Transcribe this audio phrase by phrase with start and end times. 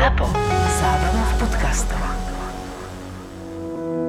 [0.00, 0.32] ZAPO.
[0.80, 2.00] Zábrná v podcastov.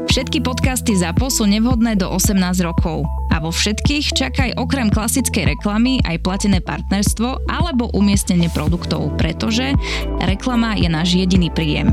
[0.08, 3.04] Všetky podcasty ZAPO sú nevhodné do 18 rokov.
[3.28, 9.75] A vo všetkých čakaj okrem klasickej reklamy aj platené partnerstvo alebo umiestnenie produktov, pretože
[10.23, 11.92] reklama je náš jediný príjem.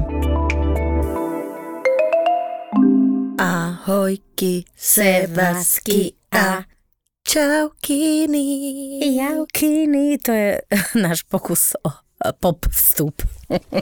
[3.34, 6.62] Ahojky, sevasky a
[7.26, 8.46] čaukiny.
[9.18, 10.62] Jaukiny, to je
[11.02, 11.90] náš pokus o
[12.38, 13.37] pop vstup.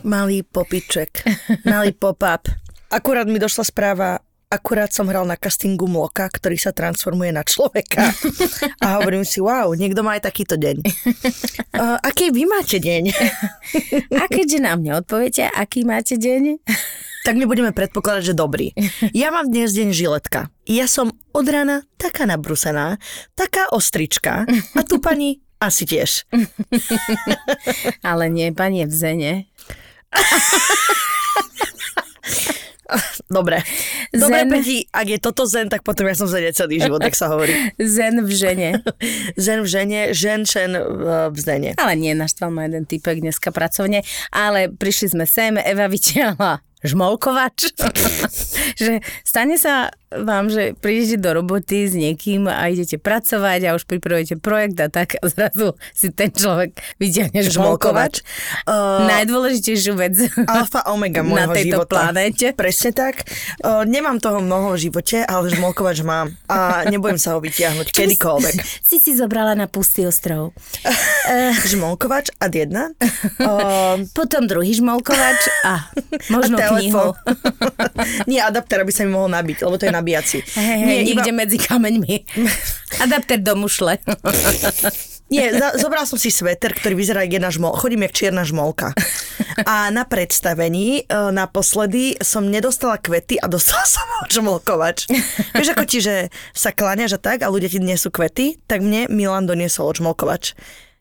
[0.06, 1.26] Malý popiček,
[1.66, 2.46] malý pop-up.
[2.86, 8.14] Akurát mi došla správa, akurát som hral na castingu Mloka, ktorý sa transformuje na človeka.
[8.84, 10.76] A hovorím si, wow, niekto má aj takýto deň.
[11.76, 13.12] Uh, aký vy máte deň?
[14.16, 16.64] A keďže nám neodpoviete, aký máte deň?
[17.20, 18.72] tak my budeme predpokladať, že dobrý.
[19.12, 20.48] Ja mám dnes deň žiletka.
[20.64, 22.96] Ja som od rána taká nabrusená,
[23.36, 26.28] taká ostrička a tu pani asi tiež.
[28.08, 29.32] Ale nie, pani je v zene.
[33.26, 33.58] Dobre.
[34.14, 34.48] Dobre, Zen.
[34.50, 37.50] Peti, ak je toto zen, tak potom ja som zene celý život, tak sa hovorí.
[37.82, 38.70] Zen v žene.
[39.44, 41.70] Zen v žene, žen, šen v, v zene.
[41.74, 44.06] Ale nie, naštval ma jeden typek dneska pracovne.
[44.30, 47.74] Ale prišli sme sem, Eva vytiahla žmolkovač.
[48.78, 53.90] že stane sa vám, že prídete do roboty s niekým a idete pracovať a už
[53.90, 58.22] pripravujete projekt a tak a zrazu si ten človek vyťahne žmolkovač.
[58.70, 60.14] Uh, Najdôležitejšiu vec
[60.46, 61.90] alfa omega môjho na tejto života.
[61.90, 62.46] planéte.
[62.54, 63.26] Presne tak.
[63.66, 66.30] Uh, nemám toho mnoho v živote, ale žmolkovač mám.
[66.46, 68.54] A nebudem sa ho vytiahnuť kedykoľvek.
[68.62, 70.54] Si si zobrala na pustý ostrov.
[71.74, 72.94] Žmolkovač ad jedna.
[73.42, 75.90] Uh, Potom druhý žmolkovač a
[76.30, 77.10] možno a knihu.
[78.30, 80.44] Nie, adapter, aby sa mi mohol nabiť, lebo to je nabíjací.
[80.54, 82.14] Hej, hej, Nie, niekde iba, medzi kameňmi.
[83.04, 83.98] Adapter do mušle.
[85.32, 85.50] nie
[85.80, 87.74] zobral som si sveter, ktorý vyzerá jak jedna žmol.
[87.74, 88.94] Chodím jak čierna žmolka.
[89.66, 95.10] A na predstavení e, naposledy som nedostala kvety a dostala som žmolkovač.
[95.56, 99.10] Vieš, ako ti, že sa kláňaš a tak a ľudia ti dnesú kvety, tak mne
[99.10, 100.54] Milan doniesol žmolkovač.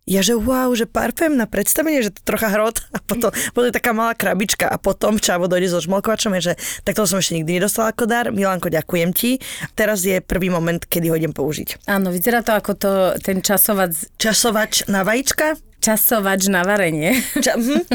[0.05, 3.73] Ja, že wow, že parfém na predstavenie, že to trocha hrot a potom, potom je
[3.73, 6.53] taká malá krabička a potom čavo dojde so žmolkovačom, je, že
[6.85, 8.29] tak to som ešte nikdy nedostala ako dar.
[8.29, 9.41] Milanko, ďakujem ti.
[9.73, 11.89] Teraz je prvý moment, kedy ho idem použiť.
[11.89, 12.91] Áno, vyzerá to ako to,
[13.25, 15.57] ten časovač, Časovač na vajíčka?
[15.85, 17.13] časovač na varenie.
[17.37, 17.85] Ča, hm?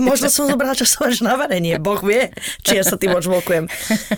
[0.00, 2.32] Možno som zobrala časovač na varenie, boh vie,
[2.64, 3.68] či ja sa tým odžmolkujem.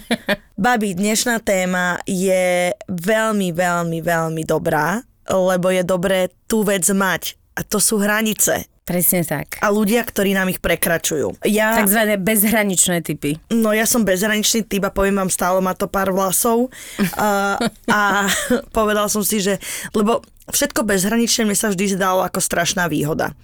[0.65, 7.37] Babi, dnešná téma je veľmi, veľmi, veľmi dobrá, lebo je dobré tú vec mať.
[7.59, 8.66] A to sú hranice.
[8.89, 9.61] Presne tak.
[9.61, 11.44] A ľudia, ktorí nám ich prekračujú.
[11.44, 13.37] Ja, Takzvané bezhraničné typy.
[13.53, 16.72] no ja som bezhraničný typ a poviem vám, stále má to pár vlasov.
[17.21, 18.00] A, a
[18.77, 19.61] povedal som si, že,
[19.93, 23.37] lebo všetko bezhraničné mi sa vždy zdalo ako strašná výhoda.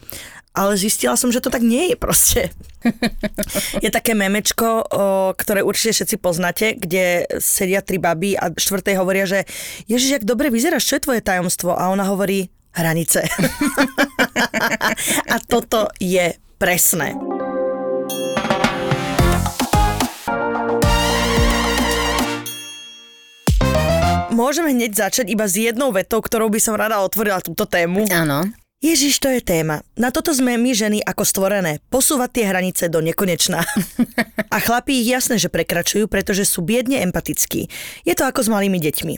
[0.55, 2.55] Ale zistila som, že to tak nie je proste.
[3.85, 5.05] Je také memečko, o,
[5.35, 9.51] ktoré určite všetci poznáte, kde sedia tri baby a štvrtej hovoria, že
[9.91, 11.75] Ježiš, jak dobre vyzeráš, čo je tvoje tajomstvo?
[11.75, 13.27] A ona hovorí, hranice.
[15.35, 17.19] a toto je presné.
[24.35, 28.07] Môžeme hneď začať iba s jednou vetou, ktorou by som rada otvorila túto tému.
[28.11, 28.51] Áno.
[28.85, 29.81] Ježiš, to je téma.
[29.97, 31.81] Na toto sme my ženy ako stvorené.
[31.89, 33.65] Posúvať tie hranice do nekonečna.
[34.55, 37.73] A chlapí ich jasné, že prekračujú, pretože sú biedne empatickí.
[38.05, 39.15] Je to ako s malými deťmi.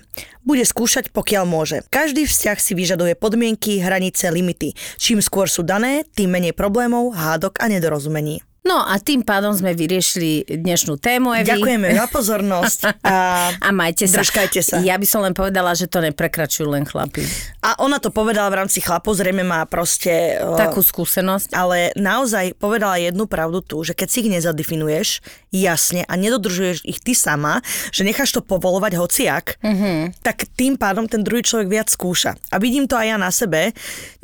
[0.47, 1.83] Bude skúšať, pokiaľ môže.
[1.91, 4.79] Každý vzťah si vyžaduje podmienky, hranice, limity.
[5.03, 8.46] Čím skôr sú dané, tým menej problémov, hádok a nedorozumení.
[8.67, 11.55] No a tým pádom sme vyriešili dnešnú tému, Evi.
[11.55, 12.81] Ďakujeme za pozornosť.
[13.07, 14.27] A, A majte sa.
[14.27, 14.83] Držkajte sa.
[14.83, 17.23] Ja by som len povedala, že to neprekračujú len chlapi.
[17.63, 20.43] a ona to povedala v rámci chlapov, zrejme má proste...
[20.59, 21.55] Takú skúsenosť.
[21.55, 25.23] ale naozaj povedala jednu pravdu tu, že keď si ich nezadefinuješ
[25.55, 27.63] jasne a nedodržuješ ich ty sama,
[27.95, 30.21] že necháš to povolovať hociak, mm-hmm.
[30.27, 32.35] tak tým pádom ten druhý človek viac skúša.
[32.51, 33.71] A vidím to aj ja na sebe.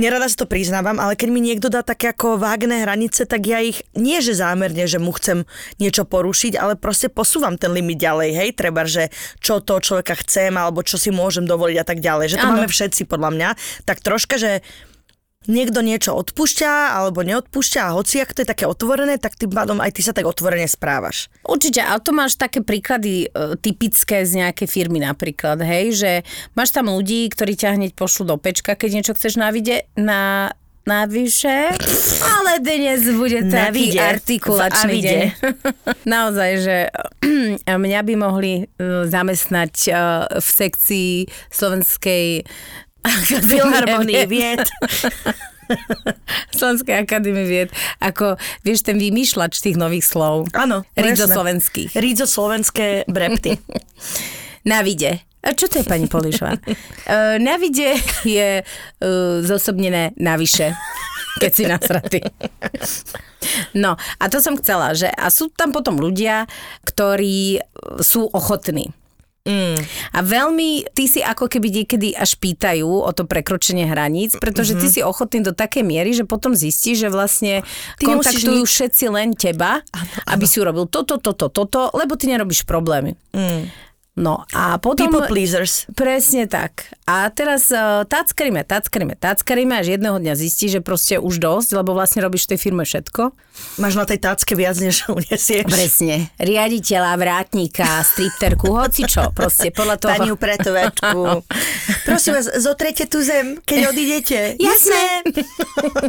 [0.02, 3.62] Nerada si to priznávam, ale keď mi niekto dá také ako vágne hranice, tak ja
[3.62, 5.44] ich nie že zámerne, že mu chcem
[5.78, 10.52] niečo porušiť, ale proste posúvam ten limit ďalej, hej, treba, že čo to človeka chcem,
[10.56, 12.36] alebo čo si môžem dovoliť a tak ďalej.
[12.36, 12.52] Že to Áno.
[12.58, 13.48] máme všetci podľa mňa.
[13.86, 14.64] Tak troška, že
[15.50, 19.82] niekto niečo odpúšťa alebo neodpúšťa a hoci ak to je také otvorené, tak tým pádom
[19.82, 21.26] aj ty sa tak otvorene správaš.
[21.42, 26.12] Určite, ale to máš také príklady e, typické z nejakej firmy napríklad, hej, že
[26.54, 30.52] máš tam ľudí, ktorí ťa hneď pošlú do pečka, keď niečo chceš na vide, na
[30.82, 31.78] Navyše,
[32.26, 34.02] ale dnes bude taký vide.
[34.02, 35.26] artikulačný deň.
[36.18, 36.76] Naozaj, že
[37.86, 38.62] mňa by mohli e,
[39.06, 39.90] zamestnať e,
[40.42, 41.10] v sekcii
[41.54, 42.42] slovenskej
[43.46, 44.66] Filharmonii vied.
[46.58, 47.70] Slovenskej akadémie vied.
[48.02, 48.36] Ako,
[48.66, 50.50] vieš, ten vymýšľač tých nových slov.
[50.54, 50.86] Áno.
[50.94, 51.30] Presne.
[51.30, 51.94] slovenských.
[51.94, 53.58] Rídzo slovenské brepty.
[54.70, 55.22] Na vide.
[55.42, 56.54] A čo to je, pani Polišová?
[56.54, 56.60] E,
[57.46, 60.70] na vide je uh, zosobnené navyše,
[61.42, 62.20] keď si nasratý.
[63.74, 66.46] No, a to som chcela, že a sú tam potom ľudia,
[66.86, 67.58] ktorí
[67.98, 68.94] sú ochotní.
[69.42, 69.74] Mm.
[70.14, 74.86] A veľmi, ty si ako keby niekedy až pýtajú o to prekročenie hraníc, pretože ty
[74.86, 77.66] si ochotný do takej miery, že potom zistíš, že vlastne
[77.98, 79.82] Ty kontaktujú nič- všetci len teba,
[80.30, 83.18] aby si urobil toto, toto, toto, lebo ty nerobíš problémy.
[84.12, 85.08] No a potom...
[85.08, 85.88] People pleasers.
[85.96, 86.92] Presne tak.
[87.08, 91.96] A teraz uh, tackaríme, tackaríme, tackaríme, až jedného dňa zistí, že proste už dosť, lebo
[91.96, 93.32] vlastne robíš v tej firme všetko.
[93.80, 95.64] Máš na tej tácke viac, než unesieš.
[95.64, 96.28] Presne.
[96.36, 100.12] Riaditeľa, vrátnika, stripterku, hoci čo, proste podľa toho...
[100.12, 101.20] Pani upratovačku.
[102.12, 104.60] Prosím vás, zotrete tu zem, keď odídete.
[104.60, 105.24] Jasné.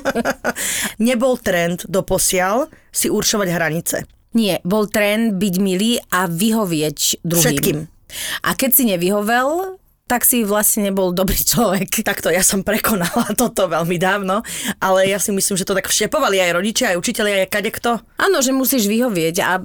[1.07, 3.97] Nebol trend doposiaľ si určovať hranice.
[4.33, 7.47] Nie, bol trend byť milý a vyhovieť druhým.
[7.47, 7.93] Všetkým.
[8.42, 11.88] A keď si nevyhovel, tak si vlastne nebol dobrý človek.
[12.09, 14.44] Takto ja som prekonala toto veľmi dávno,
[14.83, 17.91] ale ja si myslím, že to tak vštepovali aj rodičia, aj učiteľia, aj kadekto.
[18.19, 19.59] Áno, že musíš vyhovieť a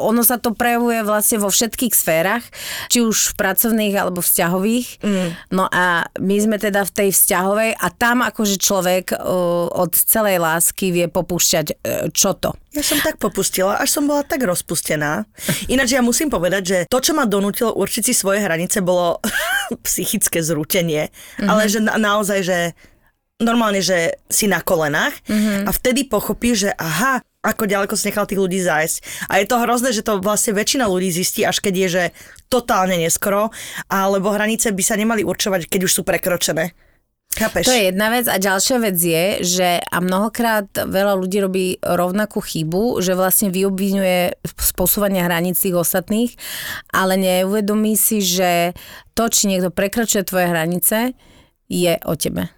[0.00, 2.44] ono sa to prejavuje vlastne vo všetkých sférach,
[2.88, 5.02] či už v pracovných alebo vzťahových.
[5.02, 5.28] Mm.
[5.54, 9.18] No a my sme teda v tej vzťahovej a tam akože človek
[9.74, 11.74] od celej lásky vie popúšťať e,
[12.14, 12.54] čo to.
[12.70, 15.26] Ja som tak popustila, až som bola tak rozpustená.
[15.72, 19.18] Ináč ja musím povedať, že to, čo ma donútilo určiť si svoje hranice, bolo
[19.82, 21.08] psychické zrútenie.
[21.10, 21.48] Mm-hmm.
[21.48, 22.58] Ale že na, naozaj, že
[23.40, 25.64] normálne, že si na kolenách mm-hmm.
[25.66, 29.26] a vtedy pochopíš, že aha, ako ďaleko si nechal tých ľudí zájsť.
[29.32, 32.04] A je to hrozné, že to vlastne väčšina ľudí zistí, až keď je, že
[32.52, 33.48] totálne neskoro,
[33.88, 36.76] alebo hranice by sa nemali určovať, keď už sú prekročené.
[37.30, 37.70] Chápeš?
[37.70, 42.42] To je jedna vec a ďalšia vec je, že a mnohokrát veľa ľudí robí rovnakú
[42.42, 46.34] chybu, že vlastne vyobvinuje spôsobania hraníc tých ostatných,
[46.90, 48.74] ale neuvedomí si, že
[49.14, 51.14] to, či niekto prekračuje tvoje hranice,
[51.70, 52.50] je o tebe.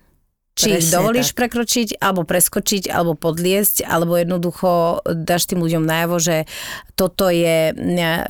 [0.52, 1.36] Či ich Presne dovolíš tak.
[1.44, 6.44] prekročiť, alebo preskočiť, alebo podliesť, alebo jednoducho dáš tým ľuďom najavo, že
[6.92, 8.24] toto je ne-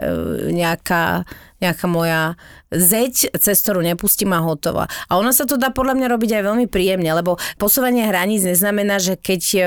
[0.55, 1.27] nejaká,
[1.62, 2.35] nejaká moja
[2.69, 4.88] zeď, cez ktorú nepustím a hotová.
[5.06, 8.97] A ono sa to dá podľa mňa robiť aj veľmi príjemne, lebo posúvanie hraníc neznamená,
[8.97, 9.59] že keď e,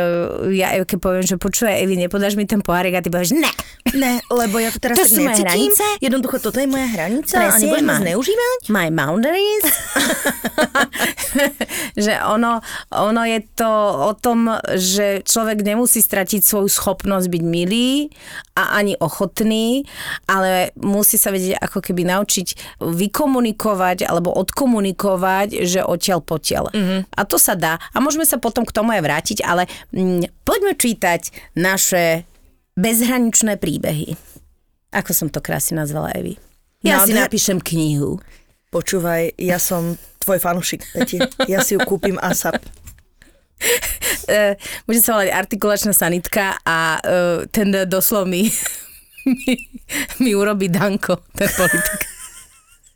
[0.57, 3.51] ja Evke poviem, že počúvaj, Evi, nepodáš mi ten pohárik a ty povieš, ne,
[3.85, 5.45] Ne, lebo ja to teraz To tak necítim.
[5.45, 5.85] hranice?
[6.01, 8.59] Jednoducho, toto je moja hranica a Presne, nebudeš ma ma- zneužívať?
[8.67, 9.65] my boundaries.
[11.95, 13.71] že ono, ono je to
[14.09, 18.09] o tom, že človek nemusí stratiť svoju schopnosť byť milý
[18.57, 19.85] a ani ochotný,
[20.25, 26.73] ale musí sa vedieť ako keby naučiť vykomunikovať alebo odkomunikovať, že odtiaľ potiaľ.
[26.73, 26.99] Mm-hmm.
[27.13, 27.77] A to sa dá.
[27.93, 32.25] A môžeme sa potom k tomu aj vrátiť, ale mm, poďme čítať naše
[32.73, 34.17] bezhraničné príbehy.
[34.95, 36.41] Ako som to krásne nazvala, Evi.
[36.81, 38.17] Ja si Nádher- napíšem knihu.
[38.73, 41.21] Počúvaj, ja som tvoj fanušik, Peti.
[41.47, 42.59] Ja si ju kúpim ASAP.
[44.83, 46.99] bude sa volať artikulačná sanitka a e,
[47.53, 48.27] ten doslov
[49.25, 49.53] mi,
[50.19, 52.01] mi, urobí Danko, ten politik.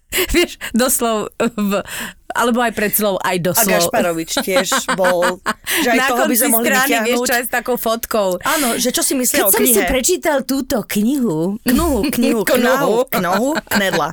[0.09, 1.85] Vieš, doslov, v,
[2.29, 3.69] alebo aj pred slov, aj A doslov.
[3.69, 5.37] Gašparovič tiež bol,
[5.85, 8.41] že aj Na toho by sme mohli strany, vieš, čo aj s takou fotkou.
[8.41, 9.85] Áno, že čo si Keď myslel o som si knihe?
[9.85, 14.09] prečítal túto knihu, Knuhu, knihu, knahu, knohu, knedla.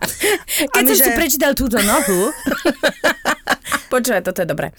[0.68, 2.28] Keď A my, som si že- prečítal túto nohu...
[3.88, 4.76] Počúvaj, toto je dobré.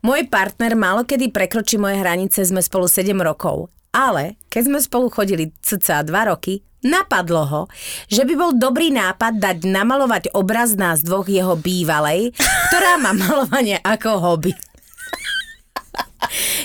[0.00, 3.72] Môj partner málo kedy prekročí moje hranice, sme spolu 7 rokov.
[3.88, 7.62] Ale keď sme spolu chodili cca 2 roky, napadlo ho,
[8.06, 12.34] že by bol dobrý nápad dať namalovať obraz nás dvoch jeho bývalej,
[12.70, 14.52] ktorá má malovanie ako hobby.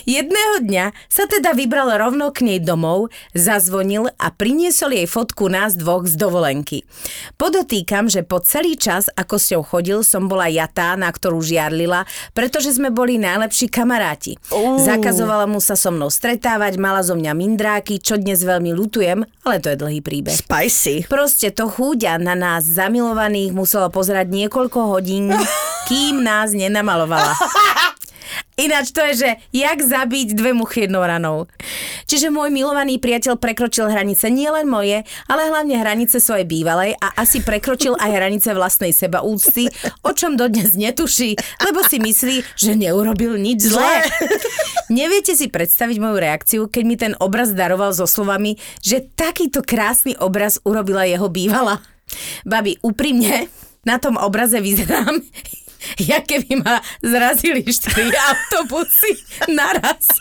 [0.03, 5.79] Jedného dňa sa teda vybral rovno k nej domov, zazvonil a priniesol jej fotku nás
[5.79, 6.83] dvoch z dovolenky.
[7.39, 11.39] Podotýkam, že po celý čas, ako s ňou chodil, som bola ja tá, na ktorú
[11.39, 12.03] žiarlila,
[12.35, 14.35] pretože sme boli najlepší kamaráti.
[14.83, 19.55] Zakazovala mu sa so mnou stretávať, mala zo mňa mindráky, čo dnes veľmi lutujem, ale
[19.63, 20.35] to je dlhý príbeh.
[20.35, 21.07] Spicy.
[21.07, 25.31] Proste to chúďa na nás zamilovaných muselo pozerať niekoľko hodín,
[25.87, 27.33] kým nás nenamalovala.
[28.53, 31.49] Ináč to je, že jak zabiť dve muchy jednou ranou.
[32.05, 37.41] Čiže môj milovaný priateľ prekročil hranice nielen moje, ale hlavne hranice svojej bývalej a asi
[37.41, 39.73] prekročil aj hranice vlastnej sebaúcty,
[40.05, 41.33] o čom dodnes netuší,
[41.65, 44.05] lebo si myslí, že neurobil nič zlé.
[44.93, 50.13] Neviete si predstaviť moju reakciu, keď mi ten obraz daroval so slovami, že takýto krásny
[50.21, 51.81] obraz urobila jeho bývala.
[52.45, 53.49] Babi, úprimne,
[53.81, 55.25] na tom obraze vyzerám
[56.09, 59.19] ja keby ma zrazili štyri autobusy
[59.51, 60.07] naraz.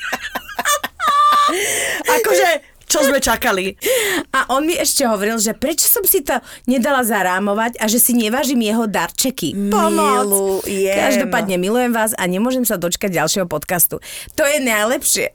[2.20, 2.48] Akože,
[2.86, 3.72] čo sme čakali?
[4.36, 6.36] A on mi ešte hovoril, že prečo som si to
[6.68, 9.56] nedala zarámovať a že si nevážim jeho darčeky.
[9.72, 10.28] Pomoc!
[10.28, 10.92] Milujem.
[10.92, 13.96] Každopádne milujem vás a nemôžem sa dočkať ďalšieho podcastu.
[14.36, 15.32] To je najlepšie,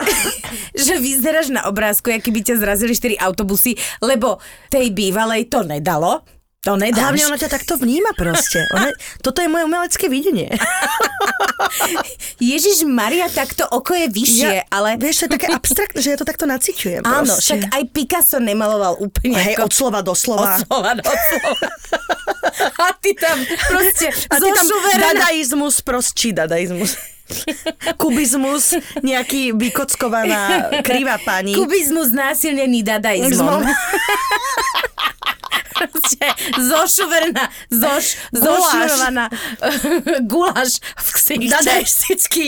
[0.77, 3.73] že vyzeráš na obrázku, aký by ťa zrazili 4 autobusy,
[4.05, 4.37] lebo
[4.69, 6.36] tej bývalej to nedalo.
[6.65, 6.99] To nedáš.
[6.99, 8.65] Hlavne ona ťa takto vníma proste.
[8.73, 8.89] Ona,
[9.25, 10.49] toto je moje umelecké videnie.
[12.41, 14.97] Ježiš Maria, takto oko je vyššie, ale...
[14.97, 17.05] Vieš, to je také abstraktné, že ja to takto naciťujem.
[17.05, 17.41] Áno, proste.
[17.45, 19.69] však aj Picasso nemaloval úplne Hej, ako...
[19.69, 20.57] od slova do slova.
[20.57, 21.67] Od slova do slova.
[22.57, 23.37] A ty tam
[23.69, 25.13] proste A ty tam zošuverená.
[25.13, 26.97] dadaizmus, prost, či dadaizmus?
[27.99, 28.71] Kubizmus,
[29.03, 31.53] nejaký vykockovaná krivá pani.
[31.53, 33.67] Kubizmus násilnený dadaizmom.
[35.77, 36.25] Proste
[36.57, 39.29] zošuverená, zoš, zošurovaná
[40.25, 41.53] guláš v ksichte.
[41.53, 42.45] Dadaistický,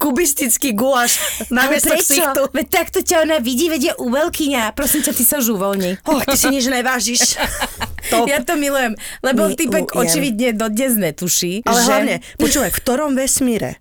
[0.00, 1.20] kubistický guláš
[1.52, 2.42] na Ale miesto ksichtu.
[2.56, 4.72] Veď takto ťa ona vidí, veď je uveľkyňa.
[4.72, 6.00] Prosím ťa, ty sa už uvoľni.
[6.08, 7.36] Och, ty si nič nevážiš.
[8.08, 8.24] Top.
[8.26, 11.86] Ja to milujem, lebo typek očividne dodnes netuší, Ale že...
[11.86, 13.76] hlavne, počúvaj, v ktorom vesmíre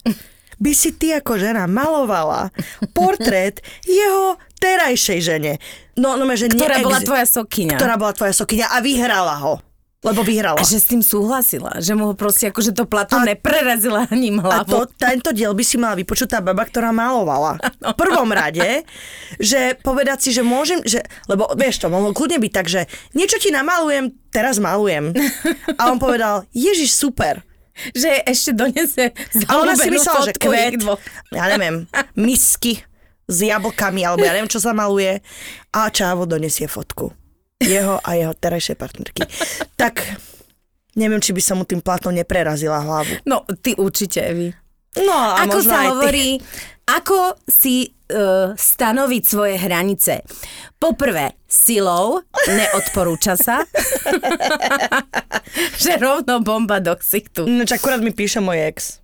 [0.59, 2.51] by si ty ako žena malovala
[2.91, 5.54] portrét jeho terajšej žene.
[5.96, 7.78] No, no, že Ktorá neex- bola tvoja sokyňa.
[7.80, 9.54] Ktorá bola tvoja sokyňa a vyhrala ho.
[10.00, 10.56] Lebo vyhrala.
[10.56, 14.63] A že s tým súhlasila, že mu ho proste akože to plato neprerazila ani A
[14.63, 14.72] hlavu.
[14.72, 17.60] to, tento diel by si mala vypočuť tá baba, ktorá malovala.
[17.92, 18.88] V prvom rade,
[19.44, 23.44] že povedať si, že môžem, že, lebo vieš to, mohlo kľudne byť tak, že niečo
[23.44, 25.12] ti namalujem, teraz malujem.
[25.75, 27.44] A on povedal, Ježiš, super.
[27.92, 29.16] Že ešte donese
[29.48, 30.80] A ona si myslela, že kvet,
[31.32, 32.84] ja neviem, misky
[33.29, 35.21] s jablkami, alebo ja neviem, čo sa maluje.
[35.69, 37.13] A Čávo donesie fotku.
[37.62, 39.21] Jeho a jeho terajšej partnerky.
[39.77, 40.01] Tak
[40.98, 43.21] neviem, či by som mu tým platom neprerazila hlavu.
[43.29, 44.50] No, ty určite, Evi.
[44.98, 46.41] No a Ako sa hovorí,
[46.89, 50.25] ako si uh, stanoviť svoje hranice.
[50.81, 53.62] Poprvé, silou, neodporúča sa.
[55.83, 57.45] že rovno bomba do ksichtu.
[57.45, 59.03] No, akurát mi píše môj ex.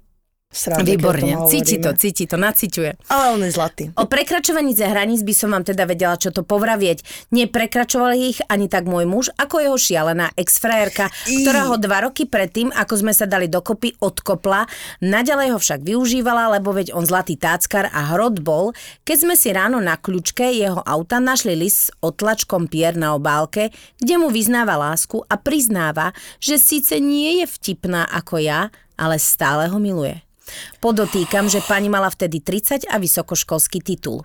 [0.56, 3.12] Sranda, Výborne, cíti to, cíti to, naciťuje.
[3.12, 3.84] Ale on je zlatý.
[4.00, 7.28] O prekračovaní ze hraníc by som vám teda vedela, čo to povravieť.
[7.36, 11.12] Neprekračoval ich ani tak môj muž, ako jeho šialená ex-frajerka,
[11.44, 14.64] ktorá ho dva roky predtým, ako sme sa dali dokopy, odkopla.
[15.04, 18.72] Naďalej ho však využívala, lebo veď on zlatý táckar a hrot bol,
[19.04, 23.76] keď sme si ráno na kľúčke jeho auta našli list s otlačkom pier na obálke,
[24.00, 29.68] kde mu vyznáva lásku a priznáva, že síce nie je vtipná ako ja, ale stále
[29.68, 30.25] ho miluje.
[30.80, 34.24] Podotýkam, že pani mala vtedy 30 a vysokoškolský titul.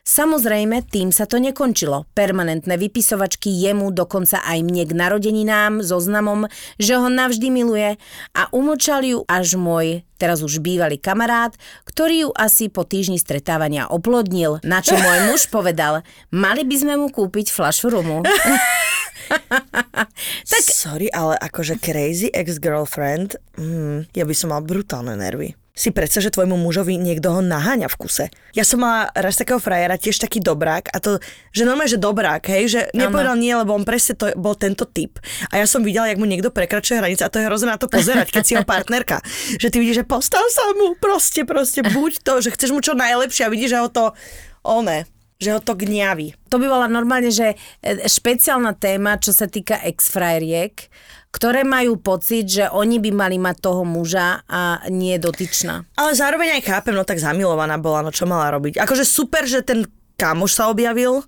[0.00, 2.08] Samozrejme, tým sa to nekončilo.
[2.16, 6.48] Permanentné vypisovačky jemu, dokonca aj mne k narodeninám, so znamom,
[6.80, 7.94] že ho navždy miluje
[8.34, 11.54] a umlčal ju až môj, teraz už bývalý kamarát,
[11.86, 16.94] ktorý ju asi po týždni stretávania oplodnil, na čo môj muž povedal, mali by sme
[16.98, 18.24] mu kúpiť fľašu rumu.
[20.50, 20.62] Tak...
[20.66, 25.56] Sorry, ale akože crazy ex-girlfriend, mm, ja by som mal brutálne nervy.
[25.70, 28.26] Si predsa, že tvojmu mužovi niekto ho naháňa v kuse.
[28.52, 31.16] Ja som mala raz takého frajera, tiež taký dobrák, a to,
[31.56, 35.16] že normálne, že dobrák, hej, že nepovedal nie, lebo on presne to bol tento typ.
[35.48, 37.88] A ja som videla, jak mu niekto prekračuje hranice a to je hrozné na to
[37.88, 39.24] pozerať, keď si jeho partnerka.
[39.56, 42.92] Že ty vidíš, že postav sa mu, proste, proste, buď to, že chceš mu čo
[42.92, 44.04] najlepšie a vidíš, že ho to,
[44.66, 45.08] one,
[45.40, 46.36] že ho to gňaví.
[46.52, 50.76] To by bola normálne, že e, špeciálna téma, čo sa týka ex-frajeriek,
[51.32, 55.88] ktoré majú pocit, že oni by mali mať toho muža a nie dotyčná.
[55.96, 58.76] Ale zároveň aj chápem, no tak zamilovaná bola, no čo mala robiť.
[58.76, 59.88] Akože super, že ten
[60.20, 61.24] kamoš sa objavil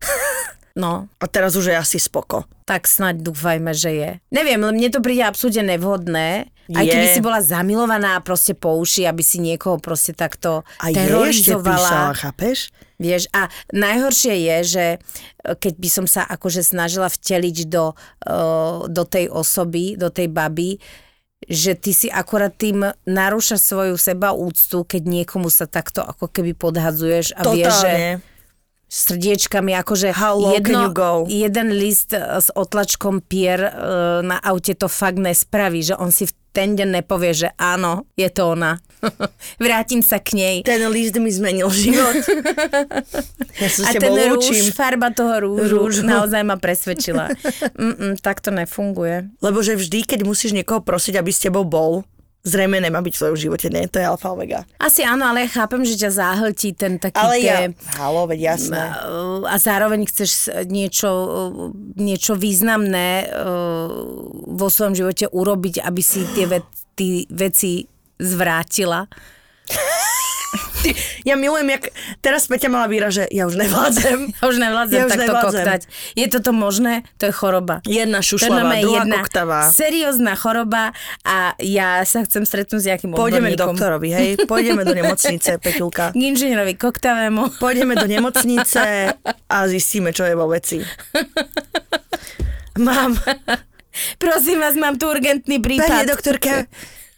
[0.76, 2.44] No, a teraz už je asi spoko.
[2.68, 4.10] tak snaď dúfajme, že je.
[4.28, 6.52] Neviem, mne to príde absolútne nevhodné.
[6.72, 6.90] Aj Je.
[6.90, 11.78] keby si bola zamilovaná proste po uši, aby si niekoho proste takto A terorizovala.
[11.78, 12.58] písala, chápeš?
[12.96, 14.98] Vieš, a najhoršie je, že e,
[15.52, 20.80] keď by som sa akože snažila vteliť do, uh, do tej osoby, do tej baby,
[21.44, 26.56] že ty si akorát tým narúšaš svoju seba úctu, keď niekomu sa takto ako keby
[26.56, 28.12] podhadzuješ a vieš, že Totálne.
[28.88, 31.26] srdiečkami, akože How low can you go?
[31.28, 33.70] jeden list e, s otlačkom pier e,
[34.24, 38.32] na aute to fakt nespraví, že on si v ten deň nepovie, že áno, je
[38.32, 38.80] to ona.
[39.60, 40.56] Vrátim sa k nej.
[40.64, 42.16] Ten list mi zmenil život.
[43.56, 44.68] Ja sa A ten rúž, učím.
[44.68, 46.02] farba toho rúžu, Rúžu.
[46.12, 47.32] naozaj ma presvedčila.
[47.72, 49.32] Mm-mm, tak to nefunguje.
[49.40, 52.04] Lebo že vždy, keď musíš niekoho prosiť, aby s tebou bol,
[52.46, 53.90] zrejme nemá byť v tvojom živote, nie?
[53.90, 54.62] To je alfa omega.
[54.78, 57.74] Asi áno, ale ja chápem, že ťa záhltí ten taký Ale ja, tie...
[57.98, 58.94] halo, veď jasné.
[59.42, 61.10] a zároveň chceš niečo,
[61.98, 63.90] niečo významné uh,
[64.54, 66.64] vo svojom živote urobiť, aby si tie, ve-
[67.34, 67.90] veci
[68.22, 69.10] zvrátila.
[71.22, 74.18] Ja milujem, jak teraz Peťa mala výra, že ja už nevládzem.
[74.32, 75.62] Ja už nevládzem Ja už takto nevládzem.
[75.62, 75.80] koktať.
[76.14, 76.92] Je toto možné?
[77.16, 77.80] To je choroba.
[77.82, 78.50] Jedna To je
[78.82, 79.60] druhá jedna koktavá.
[79.68, 84.28] seriózna choroba a ja sa chcem stretnúť s nejakým Pôjdeme k doktorovi, hej?
[84.50, 86.10] Pôjdeme do nemocnice, Peťulka.
[86.10, 87.54] K inžinierovi koktavému.
[87.62, 89.12] Pôjdeme do nemocnice
[89.46, 90.82] a zistíme, čo je vo veci.
[92.76, 93.16] Mám.
[94.18, 96.04] Prosím vás, mám tu urgentný Pani prípad.
[96.06, 96.68] doktorka,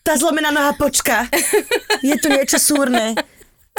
[0.01, 1.27] tá zlomená noha počka.
[2.01, 3.19] Je tu niečo súrne.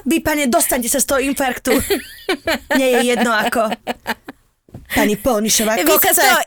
[0.05, 1.73] Vy, pane, dostaňte sa z toho infarktu.
[2.77, 3.67] Nie je jedno ako.
[4.89, 6.41] Pani Polnišová, Vy sa toho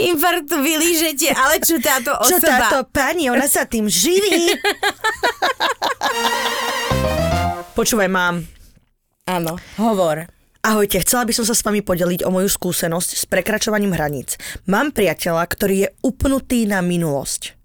[0.00, 2.48] infarktu vylížete, ale čo táto Čo osoba?
[2.48, 4.56] táto pani, ona sa tým živí.
[7.76, 8.44] Počúvaj, mám.
[9.28, 10.24] Áno, hovor.
[10.62, 14.34] Ahojte, chcela by som sa s vami podeliť o moju skúsenosť s prekračovaním hraníc.
[14.66, 17.55] Mám priateľa, ktorý je upnutý na minulosť.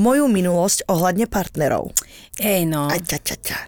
[0.00, 1.92] Moju minulosť ohľadne partnerov.
[2.40, 2.88] Ej no.
[2.88, 3.58] A ťa, ťa, ťa.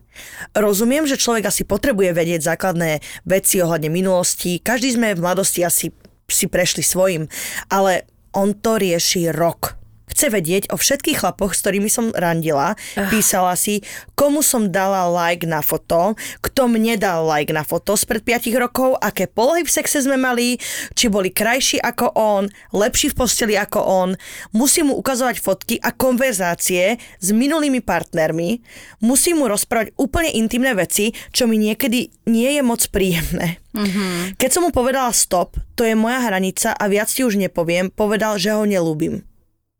[0.57, 4.57] Rozumiem, že človek asi potrebuje vedieť základné veci ohľadne minulosti.
[4.57, 5.93] Každý sme v mladosti asi
[6.33, 7.29] si prešli svojim,
[7.69, 9.82] ale on to rieši rok.
[10.11, 12.75] Chce vedieť o všetkých chlapoch, s ktorými som randila.
[13.09, 13.81] Písala si,
[14.19, 18.99] komu som dala like na foto, kto mne dal like na foto spred 5 rokov,
[19.01, 20.61] aké polohy v sexe sme mali,
[20.93, 24.11] či boli krajší ako on, lepší v posteli ako on.
[24.53, 28.61] Musím mu ukazovať fotky a konverzácie s minulými partnermi.
[29.01, 33.63] Musím mu rozprávať úplne intimné veci, čo mi niekedy nie je moc príjemné.
[33.73, 34.37] Mm-hmm.
[34.37, 38.37] Keď som mu povedala stop, to je moja hranica a viac ti už nepoviem, povedal,
[38.37, 39.25] že ho nelúbim.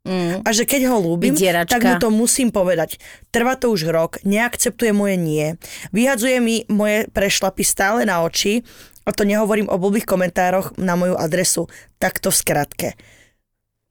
[0.03, 0.43] Mm.
[0.43, 1.79] A že keď ho ľúbim, Vydieračka.
[1.79, 2.99] tak mu to musím povedať.
[3.31, 5.55] Trvá to už rok, neakceptuje moje nie.
[5.95, 8.67] Vyhadzuje mi moje prešlapy stále na oči
[9.07, 11.71] a to nehovorím o blbých komentároch na moju adresu.
[12.03, 12.89] Takto v skratke.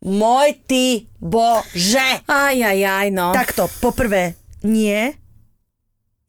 [0.05, 2.27] Môj ty bože!
[2.29, 3.33] Aj, aj, aj, no.
[3.33, 5.17] Takto, poprvé, nie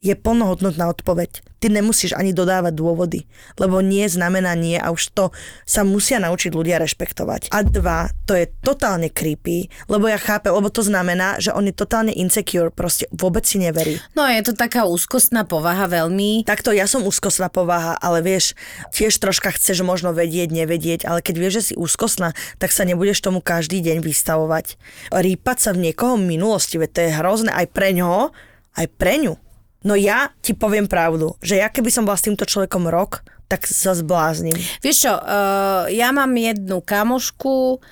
[0.00, 1.44] je plnohodnotná odpoveď.
[1.64, 3.24] Ty nemusíš ani dodávať dôvody,
[3.56, 5.24] lebo nie znamená nie a už to
[5.64, 7.48] sa musia naučiť ľudia rešpektovať.
[7.48, 11.72] A dva, to je totálne creepy, lebo ja chápem, lebo to znamená, že on je
[11.72, 13.96] totálne insecure, proste vôbec si neverí.
[14.12, 16.44] No je to taká úzkostná povaha veľmi.
[16.44, 18.52] Takto ja som úzkostná povaha, ale vieš,
[18.92, 23.24] tiež troška chceš možno vedieť, nevedieť, ale keď vieš, že si úzkostná, tak sa nebudeš
[23.24, 24.76] tomu každý deň vystavovať.
[25.16, 28.36] Rýpať sa v niekoho minulosti, veď to je hrozné aj pre ňoho,
[28.76, 29.40] aj pre ňu.
[29.84, 33.68] No ja ti poviem pravdu, že ja keby som bola s týmto človekom rok, tak
[33.68, 34.56] sa zbláznim.
[34.80, 37.84] Vieš čo, uh, ja mám jednu kamošku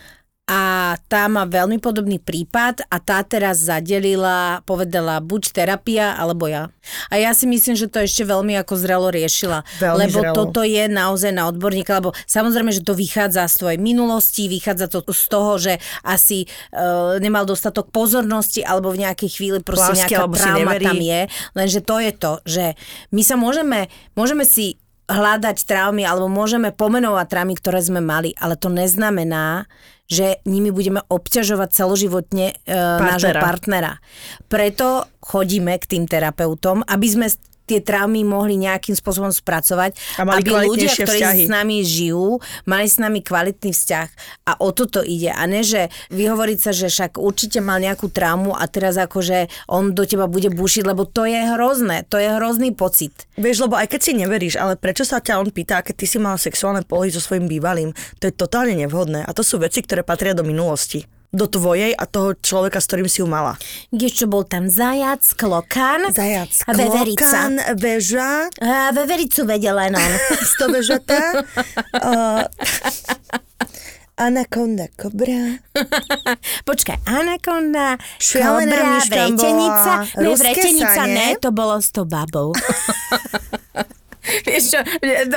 [0.43, 6.67] a tá má veľmi podobný prípad a tá teraz zadelila, povedala buď terapia, alebo ja.
[7.15, 9.63] A ja si myslím, že to ešte veľmi ako zrelo riešila.
[9.79, 10.35] Veľmi lebo zrelo.
[10.35, 15.07] toto je naozaj na odborníka, lebo samozrejme, že to vychádza z tvojej minulosti, vychádza to
[15.07, 20.27] z toho, že asi uh, nemal dostatok pozornosti alebo v nejakej chvíli proste Lásky, nejaká
[20.27, 21.21] trauma tam je.
[21.55, 22.65] Lenže to je to, že
[23.15, 23.87] my sa môžeme,
[24.19, 29.71] môžeme si hľadať traumy alebo môžeme pomenovať traumy, ktoré sme mali, ale to neznamená,
[30.13, 33.97] že nimi budeme obťažovať celoživotne e, nášho partnera.
[34.53, 37.27] Preto chodíme k tým terapeutom, aby sme
[37.67, 41.43] tie traumy mohli nejakým spôsobom spracovať, A mali aby ľudia, ktorí vzťahy.
[41.47, 44.09] s nami žijú, mali s nami kvalitný vzťah.
[44.51, 45.31] A o toto ide.
[45.31, 49.95] A ne, že vyhovoriť sa, že však určite mal nejakú traumu a teraz akože on
[49.95, 52.05] do teba bude bušiť, lebo to je hrozné.
[52.11, 53.15] To je hrozný pocit.
[53.39, 56.19] Vieš, lebo aj keď si neveríš, ale prečo sa ťa on pýta, keď ty si
[56.19, 59.25] mal sexuálne polohy so svojím bývalým, to je totálne nevhodné.
[59.25, 61.22] A to sú veci, ktoré patria do minulosti.
[61.33, 63.57] Do tvojej a toho človeka, s ktorým si ju mala.
[63.89, 67.25] Čo bol tam zajac, klokan Zajac, a veverica.
[67.25, 70.13] klokan, veža, A vevericu vedel len on.
[70.53, 71.41] stovežatá,
[71.97, 72.45] uh,
[74.29, 75.57] anakonda, kobra,
[76.69, 79.93] Počkaj, anakonda, Šialená kobra, vretenica.
[80.21, 82.53] Ne, vretenica, ne, to bolo s tou babou.
[84.49, 84.81] Vieš čo,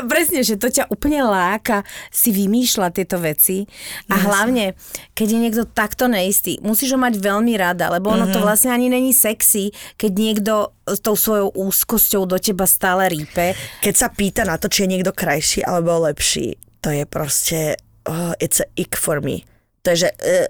[0.05, 1.81] presne, že to ťa úplne láka
[2.13, 3.65] si vymýšľať tieto veci
[4.09, 4.77] a hlavne,
[5.17, 8.93] keď je niekto takto neistý, musíš ho mať veľmi rada, lebo ono to vlastne ani
[8.93, 10.53] není sexy, keď niekto
[10.85, 13.57] s tou svojou úzkosťou do teba stále rípe.
[13.81, 18.37] Keď sa pýta na to, či je niekto krajší alebo lepší, to je proste, oh,
[18.37, 19.41] it's a ick for me.
[19.81, 20.09] To je, že...
[20.21, 20.47] Uh,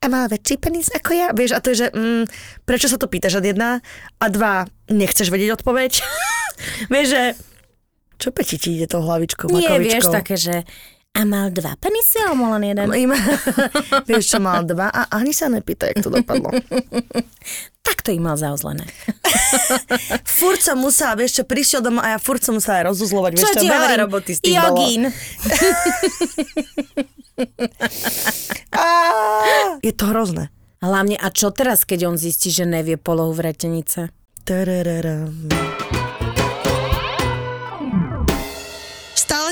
[0.00, 1.28] a má väčší penis ako ja?
[1.32, 2.24] Vieš, a to je, že mm,
[2.68, 3.80] prečo sa to pýtaš od jedna?
[4.20, 6.00] A dva, nechceš vedieť odpoveď?
[6.92, 7.22] vieš, že
[8.16, 9.92] čo Peti ti ide tou hlavičkou, Nie, makovičkou?
[9.92, 10.64] vieš, také, že
[11.16, 12.92] a mal dva penisy, alebo len jeden?
[12.92, 13.12] Im,
[14.10, 16.52] vieš, čo mal dva a ani sa nepýta, jak to dopadlo.
[17.86, 18.82] Tak to im mal zauzlené.
[20.42, 23.46] Furt som musela, vieš čo, prišiel domov a ja furt som musela aj rozuzlovať, vieš
[23.46, 24.00] Čo čo, ti hovorím?
[24.02, 24.58] roboty s tým.
[24.58, 25.02] Jogín.
[29.82, 30.50] Je to hrozné.
[30.82, 34.10] A hlavne, a čo teraz, keď on zistí, že nevie polohu vretenice?
[34.42, 35.85] Tarararam.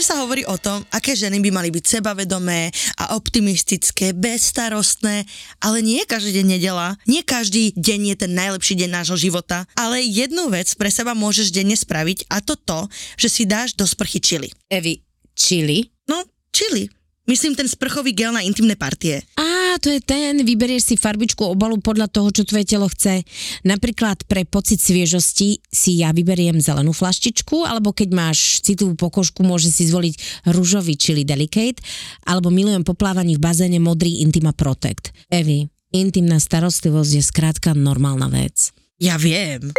[0.05, 2.69] Sa hovorí o tom, aké ženy by mali byť sebavedomé
[3.01, 5.25] a optimistické, bezstarostné,
[5.64, 10.05] ale nie každý deň nedela, nie každý deň je ten najlepší deň nášho života, ale
[10.05, 12.85] jednu vec pre seba môžeš denne spraviť a to to,
[13.17, 14.49] že si dáš do sprchy čili.
[14.69, 15.01] Evi,
[15.33, 15.88] čili?
[16.05, 16.21] No,
[16.53, 17.04] čili.
[17.25, 19.25] Myslím ten sprchový gel na intimné partie.
[19.41, 23.25] Á, to je ten, vyberieš si farbičku obalu podľa toho, čo tvoje telo chce.
[23.65, 29.73] Napríklad pre pocit sviežosti si ja vyberiem zelenú flaštičku, alebo keď máš citovú pokožku, môže
[29.73, 31.81] si zvoliť rúžový chili delicate,
[32.29, 35.09] alebo milujem poplávaní v bazéne modrý Intima Protect.
[35.33, 35.65] Evi,
[35.97, 38.77] intimná starostlivosť je skrátka normálna vec.
[39.01, 39.73] Ja viem.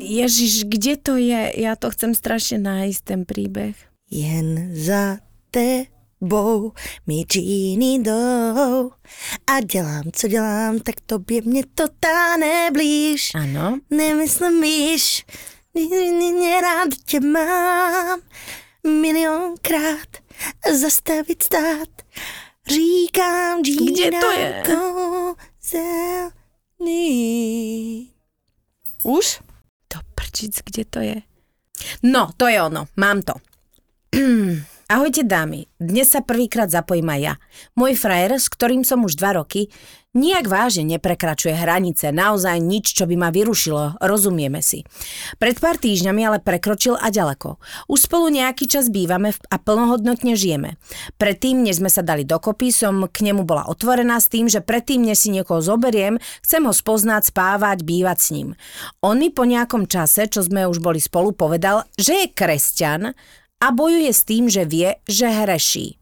[0.00, 1.52] Ježiš, kde to je?
[1.60, 3.76] Ja to chcem strašne nájsť, ten príbeh.
[4.08, 6.72] Jen za tebou
[7.06, 8.90] mi džíny jdou
[9.46, 13.32] a dělám, co dělám, tak tobě mě to táhne blíž.
[13.34, 13.78] Áno.
[13.90, 14.60] Nemyslím
[16.32, 18.20] mě rád tě mám
[18.86, 20.08] milionkrát
[20.72, 21.88] zastavit stát.
[22.66, 24.62] Říkám, Kde to je?
[26.80, 28.10] zelený.
[29.02, 29.40] Už?
[29.88, 31.14] To prčic, kde to je?
[32.02, 33.32] No, to je ono, mám to.
[34.86, 37.34] Ahojte dámy, dnes sa prvýkrát zapojím aj ja.
[37.74, 39.66] Môj frajer, s ktorým som už dva roky,
[40.14, 44.86] nijak vážne neprekračuje hranice, naozaj nič, čo by ma vyrušilo, rozumieme si.
[45.42, 47.58] Pred pár týždňami ale prekročil a ďaleko.
[47.90, 50.78] Už spolu nejaký čas bývame a plnohodnotne žijeme.
[51.18, 55.02] Predtým, než sme sa dali dokopy, som k nemu bola otvorená s tým, že predtým,
[55.02, 58.48] než si niekoho zoberiem, chcem ho spoznať, spávať, bývať s ním.
[59.02, 63.18] On mi po nejakom čase, čo sme už boli spolu, povedal, že je kresťan
[63.60, 65.96] a bojuje s tým, že vie, že hreší.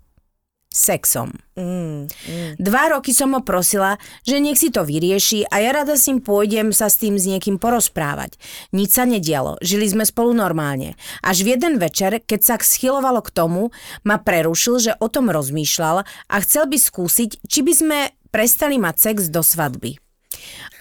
[0.74, 1.30] Sexom.
[1.54, 2.10] Mm,
[2.58, 3.94] Dva roky som ho prosila,
[4.26, 7.30] že nech si to vyrieši a ja rada s ním pôjdem sa s tým s
[7.30, 8.34] niekým porozprávať.
[8.74, 10.98] Nič sa nedialo, žili sme spolu normálne.
[11.22, 13.70] Až v jeden večer, keď sa schylovalo k tomu,
[14.02, 17.98] ma prerušil, že o tom rozmýšľal a chcel by skúsiť, či by sme
[18.34, 20.03] prestali mať sex do svadby.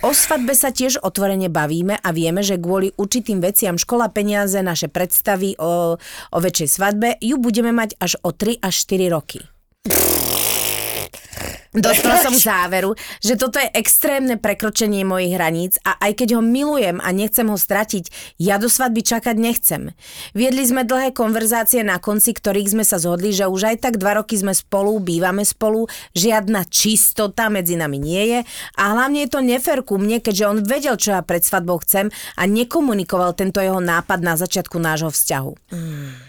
[0.04, 4.92] O svadbe sa tiež otvorene bavíme a vieme, že kvôli určitým veciam škola peniaze, naše
[4.92, 5.96] predstavy o,
[6.34, 9.40] o väčšej svadbe ju budeme mať až o 3 až 4 roky.
[11.74, 16.42] Dospela som k záveru, že toto je extrémne prekročenie mojich hraníc a aj keď ho
[16.46, 19.98] milujem a nechcem ho stratiť, ja do svadby čakať nechcem.
[20.38, 24.22] Viedli sme dlhé konverzácie na konci, ktorých sme sa zhodli, že už aj tak dva
[24.22, 28.40] roky sme spolu, bývame spolu, žiadna čistota medzi nami nie je
[28.78, 32.14] a hlavne je to nefér ku mne, keďže on vedel, čo ja pred svadbou chcem
[32.38, 35.74] a nekomunikoval tento jeho nápad na začiatku nášho vzťahu.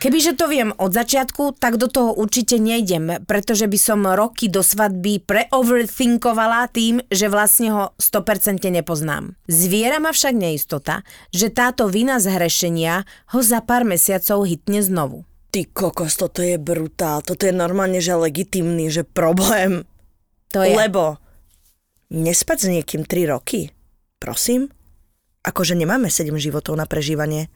[0.01, 4.65] Kebyže to viem od začiatku, tak do toho určite nejdem, pretože by som roky do
[4.65, 9.35] svadby preoverthinkovala tým, že vlastne ho 100% nepoznám.
[9.51, 11.03] Zviera ma však neistota,
[11.35, 13.03] že táto vina z hrešenia
[13.35, 15.27] ho za pár mesiacov hitne znovu.
[15.51, 17.19] Ty kokos, toto je brutál.
[17.27, 19.83] Toto je normálne, že legitimný, že problém.
[20.55, 20.71] To je...
[20.71, 21.19] Lebo
[22.15, 23.75] nespať s niekým 3 roky,
[24.23, 24.71] prosím?
[25.43, 27.51] Akože nemáme 7 životov na prežívanie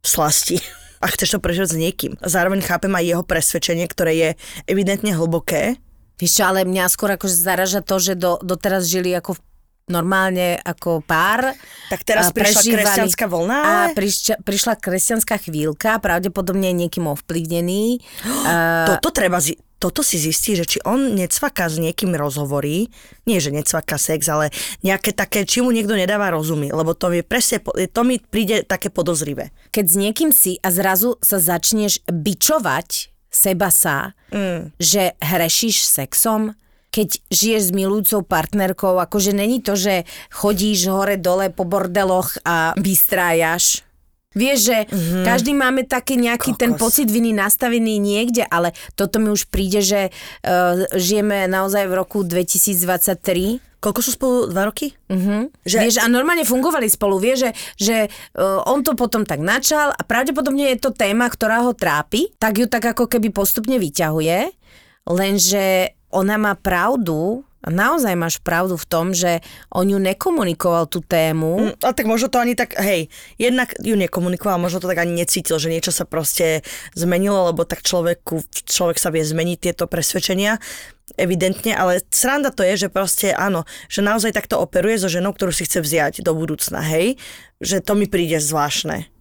[0.00, 0.64] slasti.
[1.04, 2.12] A chceš to prežiť s niekým.
[2.24, 4.30] Zároveň chápem aj jeho presvedčenie, ktoré je
[4.66, 5.78] evidentne hlboké.
[6.18, 9.42] Vieš čo, ale mňa skôr akože zaraža to, že do, doteraz žili ako v-
[9.88, 11.56] normálne ako pár.
[11.88, 18.04] Tak teraz prišla prežívali- kresťanská vlna, A prišla, prišla kresťanská chvíľka, pravdepodobne niekým ovplyvnený.
[18.50, 22.90] A, Toto treba zi- toto si zistí, že či on necvaká s niekým rozhovorí,
[23.24, 24.50] nie že necvaká sex, ale
[24.82, 28.90] nejaké také, či mu niekto nedáva rozumy, lebo to mi presne, to mi príde také
[28.90, 29.54] podozrivé.
[29.70, 34.74] keď s niekým si a zrazu sa začneš bičovať seba sa, mm.
[34.82, 36.58] že hrešíš sexom,
[36.90, 43.86] keď žiješ s milujúcou partnerkou, akože není to, že chodíš hore-dole po bordeloch a vystrájaš.
[44.36, 45.24] Vieš, že mm-hmm.
[45.24, 46.60] každý máme taký nejaký Kokos.
[46.60, 51.94] ten pocit viny nastavený niekde, ale toto mi už príde, že uh, žijeme naozaj v
[51.96, 54.36] roku 2023 Koľko sú spolu?
[54.50, 54.90] Dva roky?
[55.06, 55.46] Uh-huh.
[55.62, 55.78] Že-.
[55.86, 57.96] Vieš, a normálne fungovali spolu, vieš, že, že
[58.34, 62.58] uh, on to potom tak načal a pravdepodobne je to téma, ktorá ho trápi, tak
[62.58, 64.50] ju tak ako keby postupne vyťahuje,
[65.06, 69.42] lenže ona má pravdu, a naozaj máš pravdu v tom, že
[69.74, 71.74] on ju nekomunikoval tú tému.
[71.74, 75.18] Mm, Ale tak možno to ani tak, hej, jednak ju nekomunikoval, možno to tak ani
[75.18, 76.62] necítil, že niečo sa proste
[76.94, 80.62] zmenilo, lebo tak človeku, človek sa vie zmeniť tieto presvedčenia,
[81.16, 85.54] evidentne, ale sranda to je, že proste áno, že naozaj takto operuje so ženou, ktorú
[85.54, 87.16] si chce vziať do budúcna, hej,
[87.62, 89.17] že to mi príde zvláštne.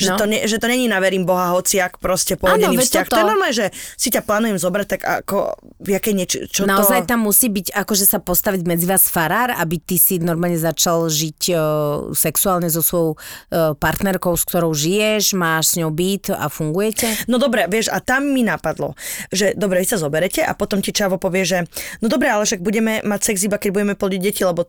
[0.00, 0.16] Že, No.
[0.16, 3.04] to, ne, že to není na verím Boha hociak proste pohodený vzťah.
[3.04, 3.12] toto.
[3.12, 5.52] To je normálne, že si ťa plánujem zobrať, tak ako,
[5.84, 7.08] jaké niečo, čo Naozaj to...
[7.12, 11.40] tam musí byť akože sa postaviť medzi vás farár, aby ty si normálne začal žiť
[11.52, 11.60] uh,
[12.10, 17.28] sexuálne so svojou uh, partnerkou, s ktorou žiješ, máš s ňou byt a fungujete?
[17.28, 18.96] No dobre, vieš, a tam mi napadlo,
[19.28, 21.58] že dobre, vy sa zoberete a potom ti Čavo povie, že
[22.00, 24.64] no dobre, ale však budeme mať sex iba, keď budeme plodiť deti, lebo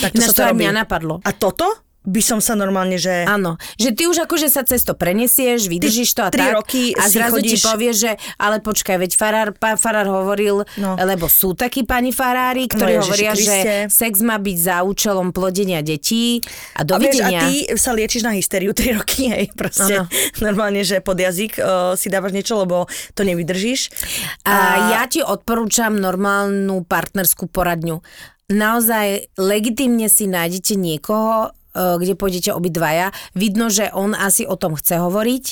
[0.00, 0.64] takto Ináč sa to to robí.
[0.64, 1.14] mňa napadlo.
[1.22, 1.70] A toto
[2.04, 3.22] by som sa normálne, že...
[3.22, 6.54] Áno, že ty už akože sa cez to prenesieš, vydržíš to a tri tak.
[6.56, 10.94] roky a zrazu ti chodíš- povie, že ale počkaj, veď farár, pán farár hovoril, No.
[10.96, 13.54] lebo sú takí pani farári, ktorí Ježiši hovoria, Kriste.
[13.54, 16.42] že sex má byť za účelom plodenia detí
[16.74, 17.40] a A, vieš, a dovidenia.
[17.40, 20.10] ty sa liečiš na hysteriu 3 roky, hej, proste Áno.
[20.38, 23.94] normálne, že pod jazyk uh, si dávaš niečo, lebo to nevydržíš.
[24.42, 24.54] A
[24.90, 28.02] ja ti odporúčam normálnu partnerskú poradňu.
[28.48, 33.10] Naozaj legitimne si nájdete niekoho, kde pôjdete obidvaja.
[33.32, 35.44] Vidno, že on asi o tom chce hovoriť.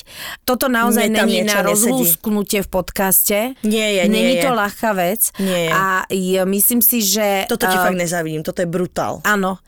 [0.44, 3.38] Toto naozaj Mne není na rozlúsknutie v podcaste.
[3.64, 4.44] Nie je, nie Není je.
[4.44, 5.32] to ľahká vec.
[5.40, 5.70] Nie je.
[5.72, 5.82] A
[6.44, 7.48] myslím si, že...
[7.48, 9.24] Toto ti e, fakt nezávidím, toto je brutál.
[9.24, 9.58] Áno.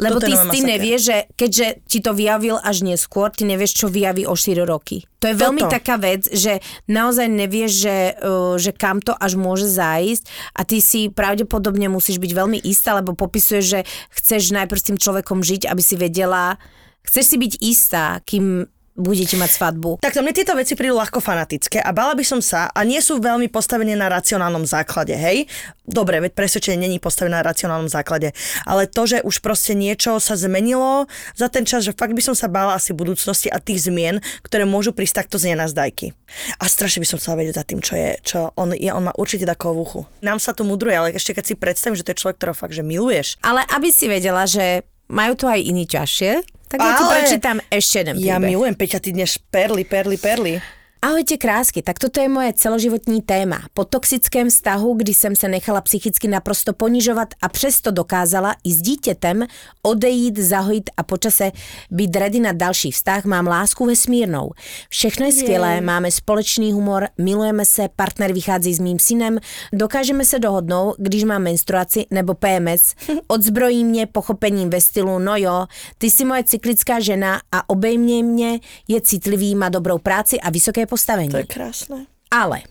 [0.00, 0.64] Lebo ty, masaker.
[0.64, 5.04] nevieš, že keďže ti to vyjavil až neskôr, ty nevieš, čo vyjaví o 4 roky.
[5.20, 5.76] To je veľmi Toto.
[5.76, 10.24] taká vec, že naozaj nevieš, že, uh, že kam to až môže zájsť
[10.56, 13.80] a ty si pravdepodobne musíš byť veľmi istá, lebo popisuješ, že
[14.16, 16.56] chceš najprv s tým človekom žiť, aby si vedela,
[17.04, 18.64] chceš si byť istá, kým
[19.00, 19.90] budete mať svadbu.
[20.04, 23.18] Takto mne tieto veci prídu ľahko fanatické a bala by som sa, a nie sú
[23.18, 25.48] veľmi postavené na racionálnom základe, hej?
[25.88, 28.30] Dobre, veď presvedčenie není postavené na racionálnom základe,
[28.62, 32.38] ale to, že už proste niečo sa zmenilo za ten čas, že fakt by som
[32.38, 36.14] sa bála asi budúcnosti a tých zmien, ktoré môžu prísť takto z nenazdajky.
[36.62, 39.12] A strašne by som chcela vedieť za tým, čo je, čo on je, on má
[39.18, 40.00] určite takovú uchu.
[40.22, 42.76] Nám sa to mudruje, ale ešte keď si predstavím, že to je človek, ktorého fakt,
[42.76, 43.40] že miluješ.
[43.42, 47.94] Ale aby si vedela, že majú to aj iní ťažšie, tak ja ti prečítam ešte
[48.00, 48.48] jeden Ja príbeh.
[48.48, 50.54] milujem, Peťa, ty dnes perly, perly, perly.
[51.02, 53.60] Ahojte krásky, tak toto je moje celoživotní téma.
[53.74, 58.82] Po toxickém vztahu, kdy jsem se nechala psychicky naprosto ponižovat a přesto dokázala i s
[58.82, 59.46] dítětem
[59.82, 61.52] odejít, zahojit a počase
[61.90, 64.50] být ready na další vztah, mám lásku vesmírnou.
[64.88, 69.38] Všechno je skvělé, máme společný humor, milujeme se, partner vychází s mým synem,
[69.72, 72.94] dokážeme se dohodnout, když mám menstruaci nebo PMS,
[73.28, 75.66] odzbrojí mě pochopením ve stylu, no jo,
[75.98, 80.86] ty jsi moje cyklická žena a obejmě mě, je citlivý, má dobrou práci a vysoké
[80.90, 81.28] postavení.
[81.28, 82.06] To je krásne.
[82.30, 82.62] Ale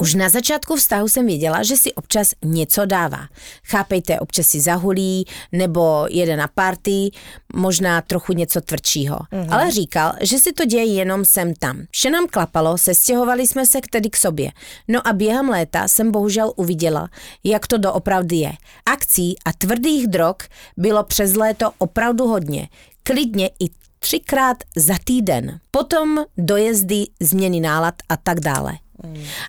[0.00, 3.28] už na začátku vztahu jsem věděla, že si občas něco dává.
[3.64, 7.10] Chápejte, občas si zahulí, nebo jede na party,
[7.54, 9.18] možná trochu něco tvrdšího.
[9.50, 11.82] Ale říkal, že si to děje jenom sem tam.
[11.90, 14.50] Vše nám klapalo, sestěhovali jsme se tedy k sobě.
[14.88, 17.08] No a během léta jsem bohužel uviděla,
[17.44, 18.52] jak to doopravdy je.
[18.86, 20.36] Akcí a tvrdých drog
[20.76, 22.68] bylo přes léto opravdu hodně.
[23.02, 25.58] Klidně i třikrát za týden.
[25.70, 28.72] Potom dojezdy, změny nálad a tak dále.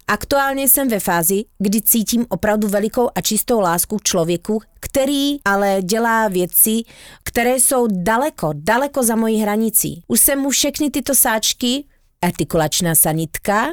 [0.07, 5.77] Aktuálně jsem ve fázi, kdy cítím opravdu velikou a čistou lásku k člověku, který ale
[5.81, 6.81] dělá věci,
[7.23, 10.01] které jsou daleko, daleko za mojí hranicí.
[10.07, 11.83] Už jsem mu všechny tyto sáčky
[12.21, 13.67] artikulačná sanitka.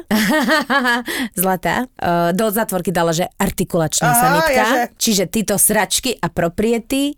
[1.35, 1.77] Zlatá.
[1.79, 1.85] Uh,
[2.31, 4.51] do zatvorky dala, že artikulačná Á, sanitka.
[4.51, 4.87] jaže.
[4.97, 7.11] Čiže tyto sračky a propriety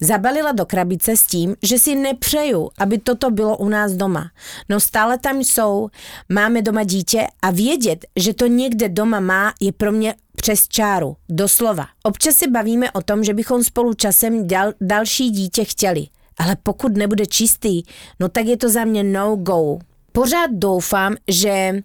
[0.00, 4.30] Zabalila do krabice s tím, že si nepřeju, aby toto bylo u nás doma.
[4.68, 5.88] No stále tam jsou,
[6.28, 11.16] máme doma dítě a vědět, že to někde doma má, je pro mě přes čáru,
[11.28, 11.86] doslova.
[12.02, 16.06] Občas se bavíme o tom, že bychom spolu časem dal, další dítě chtěli.
[16.38, 17.82] Ale pokud nebude čistý,
[18.20, 19.78] no tak je to za mě no go.
[20.12, 21.82] Pořád doufám, že,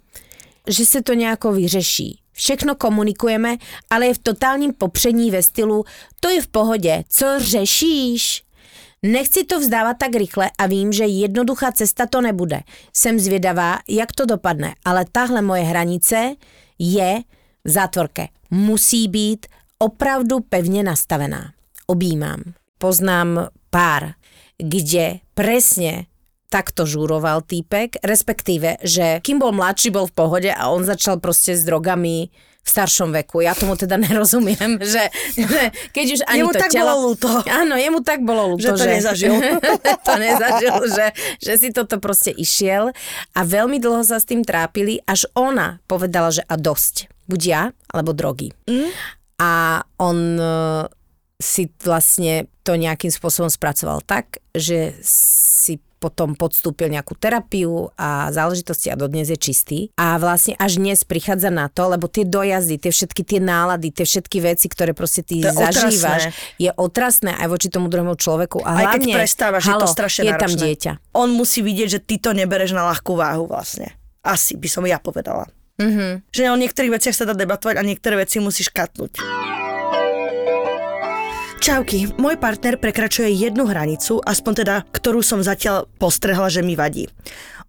[0.68, 2.20] že se to nějako vyřeší.
[2.34, 3.58] Všechno komunikujeme,
[3.90, 5.86] ale je v totálním popřední ve stylu
[6.20, 8.44] to je v pohodě, co řešíš?
[9.04, 12.60] Nechci to vzdávat tak rychle a vím, že jednoduchá cesta to nebude.
[12.94, 16.36] Jsem zvědavá, jak to dopadne, ale tahle moje hranice
[16.80, 17.22] je
[17.66, 18.28] v zátvorke.
[18.52, 19.46] Musí být
[19.80, 21.54] opravdu pevně nastavená.
[21.88, 22.44] Objímám.
[22.78, 24.14] Poznám pár,
[24.58, 26.06] kde presne
[26.52, 31.56] takto žúroval týpek, respektíve, že kým bol mladší, bol v pohode a on začal proste
[31.56, 32.28] s drogami
[32.62, 33.42] v staršom veku.
[33.42, 35.62] Ja tomu teda nerozumiem, že, že
[35.96, 36.86] keď už ani Jemu to tak telo...
[36.86, 37.30] bolo ľúto.
[37.50, 39.34] Áno, jemu tak bolo ľúto, Že to nezažil.
[40.08, 41.06] to nezažil, že,
[41.42, 42.94] že si toto proste išiel
[43.34, 47.10] a veľmi dlho sa s tým trápili, až ona povedala, že a dosť.
[47.26, 48.52] Buď ja, alebo drogy.
[48.68, 48.92] Mm.
[49.42, 50.46] A on e,
[51.42, 54.94] si vlastne to nejakým spôsobom spracoval tak, že
[56.02, 59.80] potom podstúpil nejakú terapiu a záležitosti a dodnes je čistý.
[60.02, 64.10] A vlastne až dnes prichádza na to, lebo tie dojazdy, tie všetky tie nálady, tie
[64.10, 66.58] všetky veci, ktoré proste ty To je zažívaš, otrasné.
[66.58, 68.66] je otrasné aj voči tomu druhému človeku.
[68.66, 70.62] A Aj keď hlavne, prestávaš, je halo, to strašne je tam náročné.
[70.66, 70.92] dieťa.
[71.14, 73.94] On musí vidieť, že ty to nebereš na ľahkú váhu vlastne.
[74.26, 75.46] Asi by som ja povedala.
[75.78, 75.86] Mhm.
[75.86, 76.12] Mm-hmm.
[76.34, 79.22] Že o niektorých veciach sa dá debatovať a niektoré veci musíš katnúť.
[81.62, 87.06] Čauky, môj partner prekračuje jednu hranicu, aspoň teda, ktorú som zatiaľ postrehla, že mi vadí.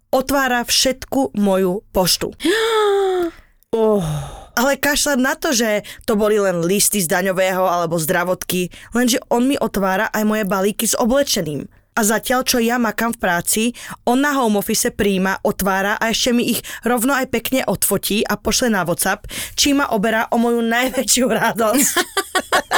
[0.09, 2.33] Otvára všetku moju poštu.
[3.73, 4.05] Oh.
[4.53, 9.49] Ale kašľať na to, že to boli len listy z daňového alebo zdravotky, lenže on
[9.49, 11.65] mi otvára aj moje balíky s oblečeným.
[11.97, 13.63] A zatiaľ, čo ja makám v práci,
[14.05, 18.37] on na home office príjma, otvára a ešte mi ich rovno aj pekne odfotí a
[18.37, 19.25] pošle na WhatsApp,
[19.57, 21.93] čím ma oberá o moju najväčšiu radosť.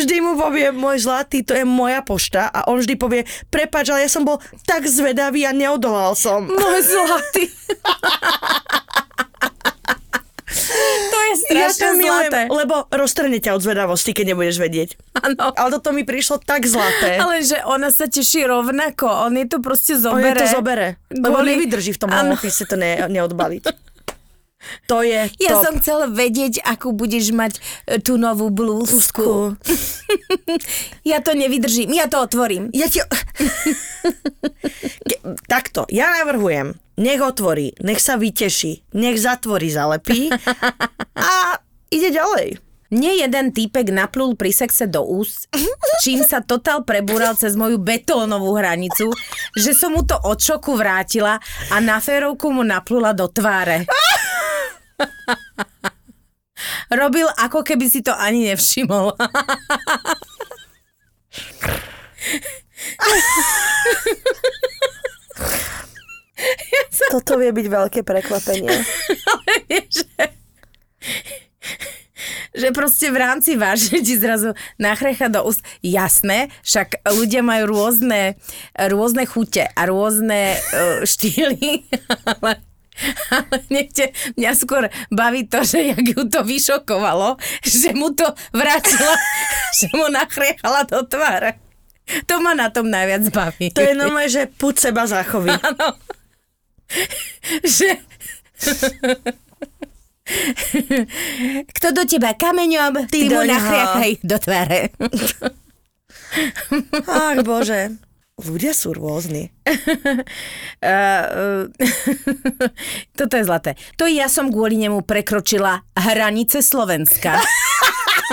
[0.00, 4.02] Vždy mu povie, môj zlatý, to je moja pošta a on vždy povie, prepač, ale
[4.02, 6.48] ja som bol tak zvedavý a neodolal som.
[6.50, 7.52] Môj zlatý.
[11.04, 12.40] to je Ja strašne to milujem, zlaté.
[12.48, 14.90] lebo roztrhne ťa od zvedavosti, keď nebudeš vedieť.
[15.14, 15.52] Áno.
[15.52, 17.18] Ale toto mi prišlo tak zlaté.
[17.22, 20.32] Ale že ona sa teší rovnako, on je to proste On zobere.
[20.32, 20.86] je to zobere.
[21.08, 23.62] Lebo Kvôli- nevydrží v tom home office to ne, neodbaliť.
[24.86, 25.64] To je Ja top.
[25.64, 29.56] som chcela vedieť, akú budeš mať e, tú novú blúzku.
[31.06, 32.68] Ja to nevydržím, ja to otvorím.
[32.74, 33.00] Ja ti...
[35.52, 40.28] Takto, ja navrhujem, nech otvorí, nech sa vyteší, nech zatvorí, zalepí
[41.16, 41.56] a
[41.88, 42.58] ide ďalej.
[42.90, 45.46] Mne jeden týpek naplul pri sexe do úst,
[46.02, 49.14] čím sa totál prebúral cez moju betónovú hranicu,
[49.54, 51.38] že som mu to od šoku vrátila
[51.70, 53.86] a na férovku mu naplula do tváre.
[56.90, 59.14] Robil ako keby si to ani nevšimol.
[67.10, 68.70] Toto vie byť veľké prekvapenie.
[69.30, 70.24] Ale vieš, že,
[72.54, 75.62] že proste v rámci váže ti zrazu nachrecha do úst.
[75.82, 78.38] Jasné, však ľudia majú rôzne,
[78.74, 81.86] rôzne chute a rôzne uh, štýly,
[82.30, 82.69] ale
[83.36, 89.14] ale niekde mňa skôr baví to, že jak ju to vyšokovalo, že mu to vrátila,
[89.78, 91.58] že mu nachriechala do tváre.
[92.26, 93.70] To ma na tom najviac baví.
[93.70, 95.54] To je normálne, že púd seba záchovy.
[95.68, 95.94] Áno.
[97.62, 98.02] že...
[101.70, 103.50] Kto do teba kameňom, ty, ty mu doňho.
[103.54, 104.80] nachriachaj do tváre.
[107.06, 108.09] Ach bože.
[108.40, 109.52] Ľudia sú rôzni.
[110.80, 111.68] Uh,
[113.20, 113.76] toto je zlaté.
[114.00, 117.36] To ja som kvôli nemu prekročila hranice Slovenska.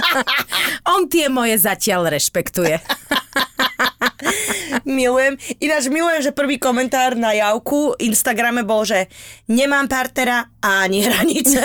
[0.95, 2.79] On tie moje zatiaľ rešpektuje.
[4.87, 5.35] Milujem.
[5.59, 9.11] Ináč milujem, že prvý komentár na javku Instagrame bol, že
[9.51, 11.59] nemám partnera a ani hranice.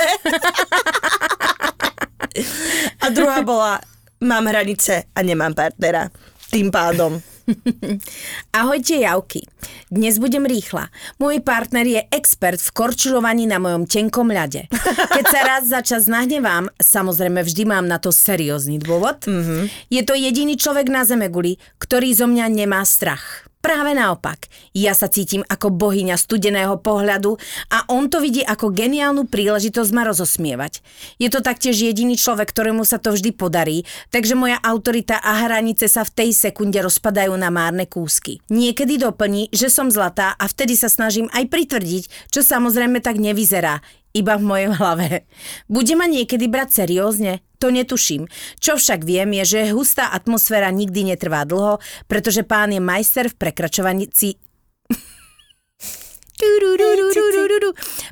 [2.98, 3.78] a druhá bola,
[4.18, 6.10] mám hranice a nemám partnera.
[6.50, 7.31] Tým pádom.
[8.58, 9.44] Ahojte javky.
[9.90, 10.88] Dnes budem rýchla.
[11.18, 14.70] Môj partner je expert v korčulovaní na mojom tenkom ľade.
[15.16, 19.90] Keď sa raz za čas nahnevám, samozrejme vždy mám na to seriózny dôvod, mm-hmm.
[19.90, 23.51] je to jediný človek na Zemeguli, ktorý zo mňa nemá strach.
[23.62, 27.38] Práve naopak, ja sa cítim ako bohyňa studeného pohľadu
[27.70, 30.82] a on to vidí ako geniálnu príležitosť ma rozosmievať.
[31.22, 35.86] Je to taktiež jediný človek, ktorému sa to vždy podarí, takže moja autorita a hranice
[35.86, 38.42] sa v tej sekunde rozpadajú na márne kúsky.
[38.50, 43.78] Niekedy doplní, že som zlatá a vtedy sa snažím aj pritvrdiť, čo samozrejme tak nevyzerá,
[44.12, 45.24] iba v mojej hlave.
[45.68, 47.40] Bude ma niekedy brať seriózne?
[47.58, 48.28] To netuším.
[48.60, 53.34] Čo však viem je, že hustá atmosféra nikdy netrvá dlho, pretože pán je majster v
[53.36, 54.08] prekračovaní...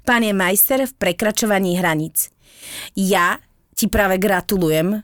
[0.06, 2.30] Pán je majster v prekračovaní hraníc.
[2.94, 3.42] Ja
[3.74, 5.02] ti práve gratulujem.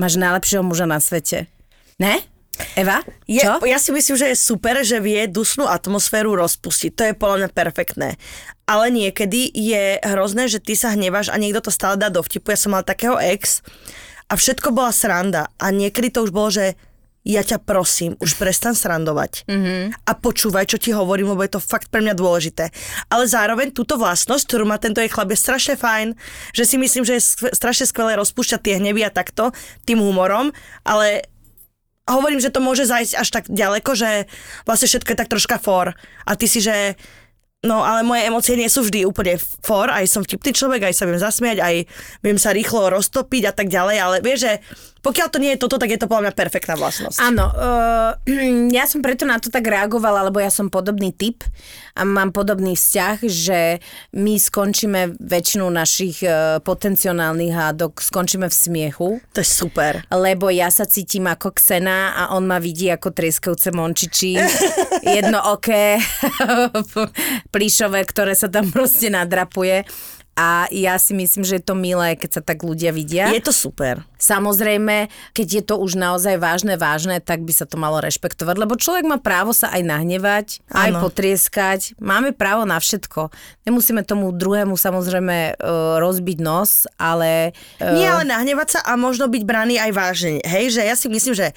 [0.00, 1.52] Máš najlepšieho muža na svete.
[2.00, 2.24] Ne?
[2.76, 3.00] Eva?
[3.24, 3.64] Je, Čo?
[3.64, 6.90] ja si myslím, že je super, že vie dusnú atmosféru rozpustiť.
[6.94, 8.08] To je podľa mňa perfektné.
[8.68, 12.52] Ale niekedy je hrozné, že ty sa hneváš a niekto to stále dá do vtipu.
[12.52, 13.64] Ja som mal takého ex
[14.28, 15.48] a všetko bola sranda.
[15.60, 16.76] A niekedy to už bolo, že
[17.22, 19.46] ja ťa prosím, už prestan srandovať.
[19.46, 20.10] Mm-hmm.
[20.10, 22.74] A počúvaj, čo ti hovorím, lebo je to fakt pre mňa dôležité.
[23.06, 26.18] Ale zároveň túto vlastnosť, ktorú má tento jej chlap, je strašne fajn,
[26.50, 29.54] že si myslím, že je strašne skvelé rozpúšťať tie hnevy a takto,
[29.86, 30.50] tým humorom,
[30.82, 31.30] ale
[32.08, 34.26] hovorím, že to môže zajsť až tak ďaleko, že
[34.66, 35.94] vlastne všetko je tak troška for.
[36.26, 36.98] A ty si, že
[37.62, 41.06] No ale moje emócie nie sú vždy úplne for, aj som vtipný človek, aj sa
[41.06, 41.74] viem zasmiať, aj
[42.18, 44.52] viem sa rýchlo roztopiť a tak ďalej, ale vieš, že
[45.02, 47.18] pokiaľ to nie je toto, tak je to podľa mňa perfektná vlastnosť.
[47.18, 48.14] Áno, uh,
[48.78, 51.42] ja som preto na to tak reagovala, lebo ja som podobný typ
[51.98, 53.82] a mám podobný vzťah, že
[54.14, 59.08] my skončíme väčšinu našich uh, potenciálnych hádok, skončíme v smiechu.
[59.34, 60.06] To je super.
[60.06, 64.38] Lebo ja sa cítim ako ksena a on ma vidí ako trieskajúce mončiči,
[65.02, 65.98] jedno oké,
[67.54, 69.82] plíšové, ktoré sa tam proste nadrapuje.
[70.32, 73.28] A ja si myslím, že je to milé, keď sa tak ľudia vidia.
[73.28, 74.00] Je to super.
[74.16, 78.80] Samozrejme, keď je to už naozaj vážne, vážne, tak by sa to malo rešpektovať, lebo
[78.80, 81.04] človek má právo sa aj nahnevať, aj Áno.
[81.04, 82.00] potrieskať.
[82.00, 83.28] Máme právo na všetko.
[83.68, 87.52] Nemusíme tomu druhému samozrejme uh, rozbiť nos, ale...
[87.76, 90.40] Uh, Nie, ale nahnevať sa a možno byť braný aj vážne.
[90.48, 91.52] Hej, že ja si myslím, že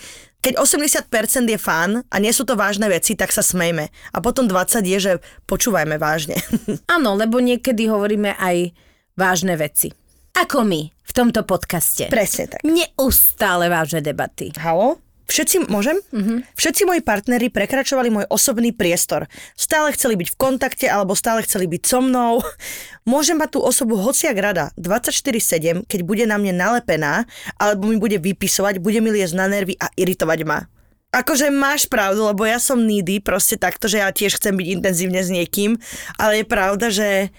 [0.46, 1.10] keď 80%
[1.50, 3.90] je fan a nie sú to vážne veci, tak sa smejme.
[4.14, 5.12] A potom 20 je, že
[5.50, 6.38] počúvajme vážne.
[6.96, 8.78] Áno, lebo niekedy hovoríme aj
[9.18, 9.90] vážne veci.
[10.38, 12.14] Ako my v tomto podcaste.
[12.14, 12.62] Presne tak.
[12.62, 14.54] Neustále vážne debaty.
[14.62, 15.02] Halo?
[15.26, 15.98] Všetci, môžem?
[16.14, 16.54] Mm-hmm.
[16.54, 19.26] Všetci moji partneri prekračovali môj osobný priestor.
[19.58, 22.46] Stále chceli byť v kontakte alebo stále chceli byť so mnou.
[23.12, 27.26] Môžem mať tú osobu hociak rada 24-7, keď bude na mne nalepená
[27.58, 30.70] alebo mi bude vypisovať, bude mi liesť na nervy a iritovať ma.
[31.16, 35.24] Akože máš pravdu, lebo ja som needy, proste takto, že ja tiež chcem byť intenzívne
[35.24, 35.80] s niekým,
[36.20, 37.32] ale je pravda, že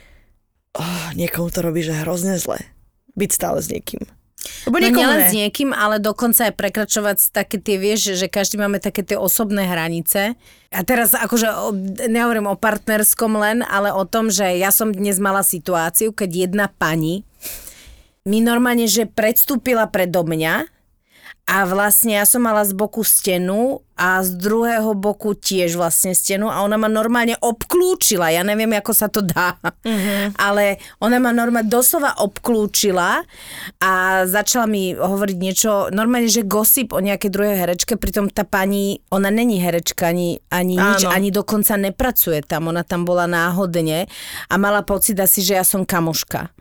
[0.72, 2.57] oh, niekomu to robí, že hrozne zle.
[3.20, 4.15] Byť stále s niekým.
[4.68, 8.82] Lebo No nielen s niekým, ale dokonca aj prekračovať také tie, vieš, že každý máme
[8.82, 10.34] také tie osobné hranice.
[10.74, 11.70] A teraz akože o,
[12.11, 16.66] nehovorím o partnerskom len, ale o tom, že ja som dnes mala situáciu, keď jedna
[16.68, 17.22] pani
[18.26, 20.75] mi normálne, že predstúpila predo mňa
[21.47, 26.51] a vlastne ja som mala z boku stenu a z druhého boku tiež vlastne stenu
[26.51, 28.34] a ona ma normálne obklúčila.
[28.34, 30.34] Ja neviem, ako sa to dá, uh-huh.
[30.36, 33.22] ale ona ma normálne doslova obklúčila
[33.78, 33.92] a
[34.26, 39.30] začala mi hovoriť niečo, normálne, že gossip o nejakej druhej herečke, pritom tá pani, ona
[39.30, 44.11] není herečka ani, ani nič, ani dokonca nepracuje tam, ona tam bola náhodne
[44.51, 46.55] a mala pocit asi, že ja som kamoška.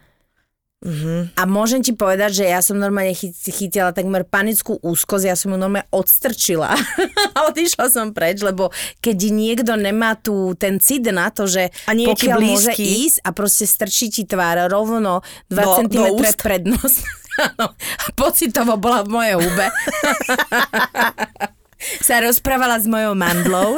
[1.33, 5.49] A môžem ti povedať, že ja som normálne chy- chytila takmer panickú úzkosť, ja som
[5.49, 6.77] ju normálne odstrčila
[7.35, 8.69] a odišla som preč, lebo
[8.99, 12.85] keď niekto nemá tu ten cit na to, že A pokiaľ môže blízky.
[13.07, 17.01] ísť a proste strčí ti tvár rovno 2 Do- cm do pred nos.
[17.35, 17.73] Áno,
[18.13, 19.67] pocitovo bola v mojej hube.
[21.79, 23.77] sa rozprávala s mojou mandlou.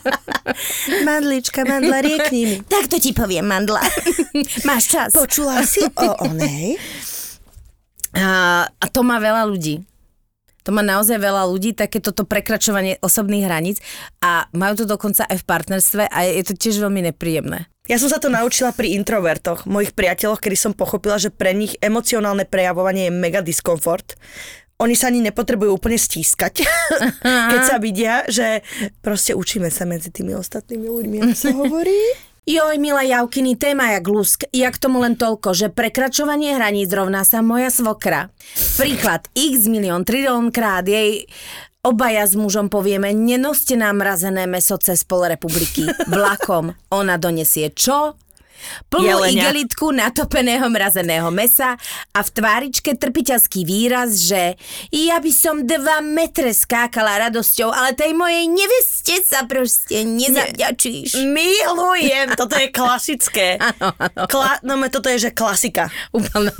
[1.06, 2.56] Mandlička, mandla, riekni mi.
[2.62, 3.82] tak to ti poviem, mandla.
[4.68, 5.10] Máš čas.
[5.10, 6.78] Počula si o onej?
[8.14, 9.82] A, a to má veľa ľudí.
[10.68, 13.80] To má naozaj veľa ľudí, takéto to prekračovanie osobných hraníc
[14.20, 17.64] a majú to dokonca aj v partnerstve a je to tiež veľmi nepríjemné.
[17.88, 21.74] Ja som sa to naučila pri introvertoch, mojich priateľoch, kedy som pochopila, že pre nich
[21.82, 24.14] emocionálne prejavovanie je mega diskomfort.
[24.80, 26.64] Oni sa ani nepotrebujú úplne stískať,
[27.52, 28.64] keď sa vidia, že
[29.04, 32.00] proste učíme sa medzi tými ostatnými ľuďmi, ako sa hovorí.
[32.50, 34.48] Joj, milá Javkiny, téma jak lusk.
[34.50, 38.32] Ja k tomu len toľko, že prekračovanie hraníc rovná sa moja svokra.
[38.80, 41.28] Príklad x milión, trilón krát jej
[41.80, 45.88] Obaja s mužom povieme, nenoste nám mrazené meso cez pol republiky.
[46.12, 46.76] Vlakom.
[46.92, 48.20] Ona donesie čo?
[48.90, 49.48] Plnú Jelenia.
[49.48, 51.78] igelitku natopeného mrazeného mesa
[52.12, 54.58] a v tváričke trpiteľský výraz, že
[54.90, 61.22] ja by som dva metre skákala radosťou, ale tej mojej neveste sa proste nezavďačíš.
[61.24, 63.56] Milujem, toto je klasické.
[63.70, 64.26] Áno, áno.
[64.26, 65.88] Kla- no toto je, že klasika.
[66.10, 66.52] Úplná.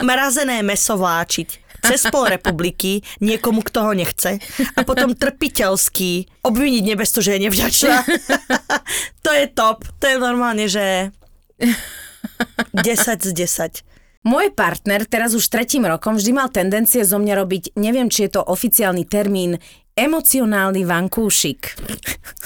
[0.00, 4.38] Mrazené meso vláčiť cez pol republiky niekomu, kto ho nechce
[4.74, 7.96] a potom trpiteľský obviniť nebestu, že je nevďačná.
[9.24, 9.86] to je top.
[9.98, 11.14] To je normálne, že
[11.58, 13.82] 10 z 10.
[14.26, 18.36] Môj partner teraz už tretím rokom vždy mal tendencie zo mňa robiť, neviem, či je
[18.36, 19.62] to oficiálny termín,
[19.98, 21.74] emocionálny vankúšik.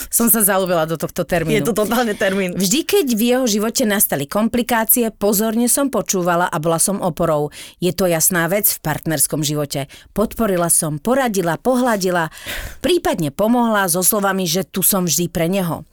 [0.09, 1.61] Som sa zaľúbila do tohto termínu.
[1.61, 2.57] Je to totálne termín.
[2.57, 7.53] Vždy, keď v jeho živote nastali komplikácie, pozorne som počúvala a bola som oporou.
[7.77, 9.93] Je to jasná vec v partnerskom živote.
[10.17, 12.33] Podporila som, poradila, pohľadila,
[12.81, 15.85] prípadne pomohla so slovami, že tu som vždy pre neho.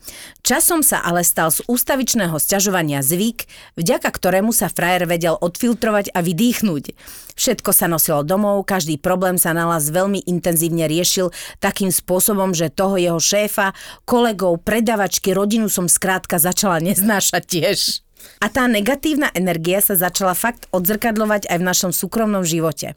[0.49, 3.45] Časom sa ale stal z ústavičného sťažovania zvyk,
[3.77, 6.97] vďaka ktorému sa frajer vedel odfiltrovať a vydýchnuť.
[7.37, 11.29] Všetko sa nosilo domov, každý problém sa nalas veľmi intenzívne riešil
[11.61, 13.77] takým spôsobom, že toho jeho šéfa,
[14.09, 18.08] kolegov, predavačky, rodinu som skrátka začala neznášať tiež.
[18.39, 22.95] A tá negatívna energia sa začala fakt odzrkadlovať aj v našom súkromnom živote.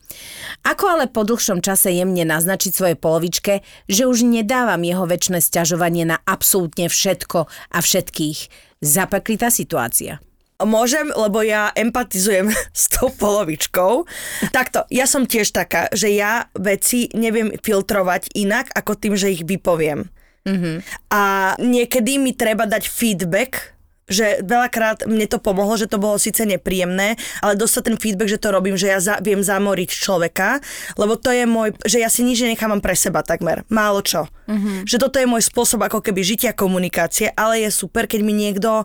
[0.63, 6.05] Ako ale po dlhšom čase jemne naznačiť svojej polovičke, že už nedávam jeho väčšie sťažovanie
[6.05, 8.39] na absolútne všetko a všetkých.
[8.83, 10.19] Zapeklitá situácia.
[10.63, 14.07] Môžem, lebo ja empatizujem s tou polovičkou.
[14.55, 19.43] Takto, ja som tiež taká, že ja veci neviem filtrovať inak, ako tým, že ich
[19.43, 20.07] vypoviem.
[20.43, 20.77] Mm-hmm.
[21.15, 23.79] A niekedy mi treba dať feedback,
[24.11, 28.43] že veľakrát mne to pomohlo, že to bolo síce nepríjemné, ale dostať ten feedback, že
[28.43, 30.59] to robím, že ja za, viem zamoriť človeka,
[30.99, 34.27] lebo to je môj, že ja si nič nechávam pre seba takmer, málo čo.
[34.51, 34.91] Mm-hmm.
[34.91, 38.85] Že toto je môj spôsob ako keby žitia komunikácie, ale je super, keď mi niekto,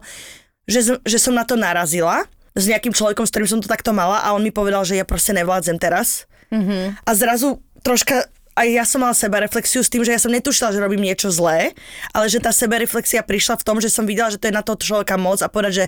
[0.69, 4.21] že, že som na to narazila s nejakým človekom, s ktorým som to takto mala
[4.21, 6.29] a on mi povedal, že ja proste nevládzem teraz.
[6.53, 7.05] Mm-hmm.
[7.05, 10.81] A zrazu troška aj ja som mala sebareflexiu s tým, že ja som netušila, že
[10.81, 11.77] robím niečo zlé,
[12.09, 14.81] ale že tá sebareflexia prišla v tom, že som videla, že to je na toho
[14.81, 15.85] človeka moc a povedať, že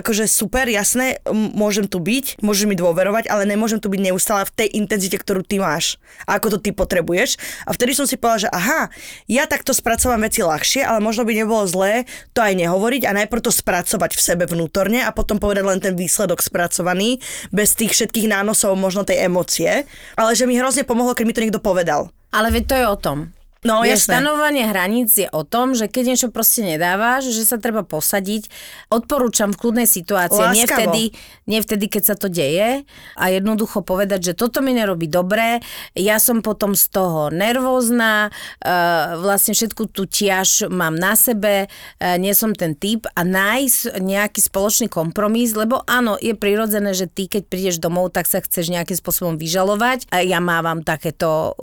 [0.00, 4.64] akože super, jasné, môžem tu byť, môžeš mi dôverovať, ale nemôžem tu byť neustále v
[4.64, 7.36] tej intenzite, ktorú ty máš a ako to ty potrebuješ.
[7.68, 8.80] A vtedy som si povedala, že aha,
[9.28, 13.44] ja takto spracovám veci ľahšie, ale možno by nebolo zlé to aj nehovoriť a najprv
[13.44, 17.20] to spracovať v sebe vnútorne a potom povedať len ten výsledok spracovaný,
[17.52, 19.84] bez tých všetkých nánosov možno tej emócie.
[20.16, 22.05] Ale že mi hrozne pomohlo, keď mi to niekto povedal.
[22.32, 23.18] Ale veď to je o tom.
[23.66, 24.22] No, jasné.
[24.22, 28.46] stanovanie hraníc je o tom, že keď niečo proste nedávaš, že sa treba posadiť.
[28.94, 30.78] Odporúčam v kľudnej situácii, nie Láskavo.
[30.78, 31.02] vtedy,
[31.50, 32.86] nie vtedy, keď sa to deje
[33.18, 35.58] a jednoducho povedať, že toto mi nerobí dobre,
[35.98, 42.16] ja som potom z toho nervózna, uh, vlastne všetku tú ťaž mám na sebe, uh,
[42.16, 47.26] nie som ten typ a nájsť nejaký spoločný kompromis, lebo áno, je prirodzené, že ty,
[47.26, 50.06] keď prídeš domov, tak sa chceš nejakým spôsobom vyžalovať.
[50.14, 51.56] A ja mávam takéto,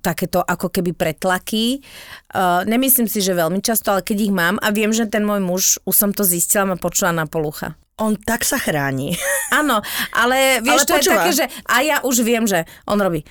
[0.00, 0.96] takéto ako keby
[1.26, 1.82] pretlaky.
[2.30, 5.42] Uh, nemyslím si, že veľmi často, ale keď ich mám a viem, že ten môj
[5.42, 7.74] muž, už som to zistila, ma počula na polucha.
[7.98, 9.18] On tak sa chráni.
[9.58, 9.82] Áno,
[10.14, 11.14] ale vieš, Ale to je počúva.
[11.18, 13.24] také, že a ja už viem, že on robí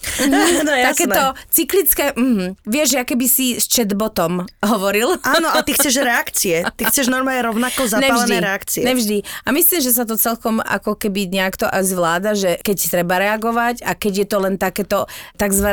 [0.66, 0.92] no, jasné.
[0.92, 2.56] takéto cyklické, mhm.
[2.64, 5.16] vieš, aké by si s chatbotom hovoril.
[5.20, 6.64] Áno, a ty chceš reakcie.
[6.64, 8.82] Ty chceš normálne rovnako zapálené reakcie.
[8.84, 9.22] Nevždy.
[9.44, 13.20] A myslím, že sa to celkom ako keby nejak to aj zvláda, že keď treba
[13.20, 14.98] reagovať a keď je to len takéto
[15.36, 15.68] tzv.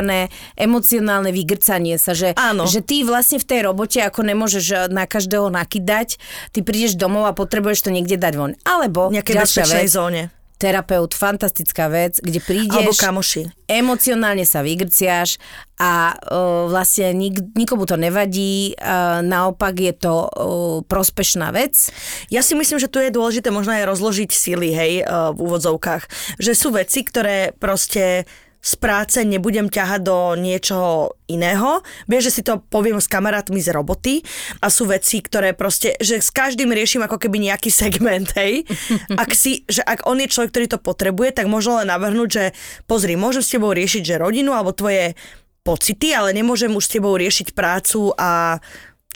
[0.56, 2.68] emocionálne vygrcanie sa, že, Áno.
[2.68, 6.20] že ty vlastne v tej robote ako nemôžeš na každého nakydať,
[6.52, 8.52] ty prídeš domov a potrebuješ to niekde dať von.
[8.64, 10.22] Alebo Nejakej ďalšia vec, zóne.
[10.58, 12.74] Terapeut, fantastická vec, kde prídeš...
[12.74, 13.46] Alebo kamoši.
[13.70, 15.38] Emocionálne sa vygrciaš
[15.78, 20.28] a uh, vlastne nik, nikomu to nevadí, uh, naopak je to uh,
[20.82, 21.94] prospešná vec.
[22.28, 26.36] Ja si myslím, že tu je dôležité možno aj rozložiť síly, hej, eh, v úvodzovkách.
[26.42, 28.26] Že sú veci, ktoré proste
[28.58, 31.80] z práce nebudem ťahať do niečoho iného.
[32.10, 34.14] Vieš, že si to poviem s kamarátmi z roboty
[34.58, 38.66] a sú veci, ktoré proste, že s každým riešim ako keby nejaký segment, hej.
[39.14, 42.44] Ak si, že ak on je človek, ktorý to potrebuje, tak možno len navrhnúť, že
[42.90, 45.14] pozri, môžem s tebou riešiť, že rodinu alebo tvoje
[45.68, 48.56] pocity, ale nemôžem už s tebou riešiť prácu a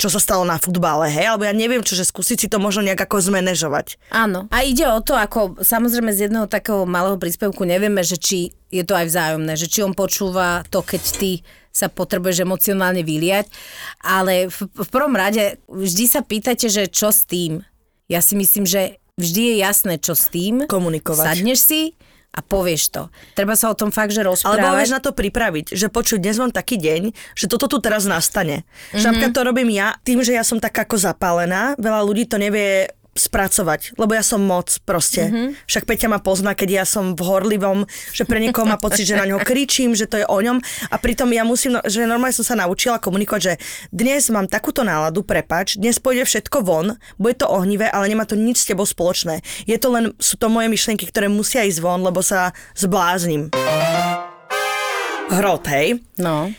[0.01, 2.83] čo sa stalo na futbale, hej, alebo ja neviem čo, že skúsiť si to možno
[2.83, 4.01] nejak ako zmanéžovať.
[4.11, 4.49] Áno.
[4.49, 8.83] A ide o to, ako samozrejme z jedného takého malého príspevku nevieme, že či je
[8.83, 11.33] to aj vzájomné, že či on počúva to, keď ty
[11.73, 13.49] sa potrebuješ emocionálne vyliať,
[14.05, 17.65] ale v, v prvom rade vždy sa pýtate, že čo s tým.
[18.09, 20.69] Ja si myslím, že vždy je jasné, čo s tým.
[20.69, 21.37] Komunikovať.
[21.37, 21.83] Sadneš si
[22.33, 23.03] a povieš to.
[23.37, 24.57] Treba sa o tom fakt, že rozprávať.
[24.57, 28.09] Alebo vieš na to pripraviť, že počuť, dnes mám taký deň, že toto tu teraz
[28.09, 28.65] nastane.
[28.65, 29.01] Mm-hmm.
[29.05, 32.89] Šapka to robím ja, tým, že ja som tak ako zapálená, veľa ľudí to nevie
[33.13, 35.29] spracovať, lebo ja som moc proste.
[35.29, 35.69] Mm-hmm.
[35.69, 39.21] Však Peťa ma pozná, keď ja som v horlivom, že pre niekoho má pocit, že
[39.21, 42.45] na ňo kričím, že to je o ňom a pritom ja musím, že normálne som
[42.45, 43.55] sa naučila komunikovať, že
[43.93, 48.33] dnes mám takúto náladu, prepač, dnes pôjde všetko von, bude to ohnivé, ale nemá to
[48.33, 49.45] nič s tebou spoločné.
[49.69, 53.53] Je to len, sú to moje myšlienky, ktoré musia ísť von, lebo sa zbláznim.
[55.33, 56.01] Hrot, hej?
[56.17, 56.53] No.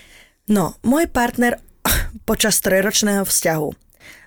[0.49, 1.57] No, môj partner
[2.29, 3.82] počas trojročného vzťahu.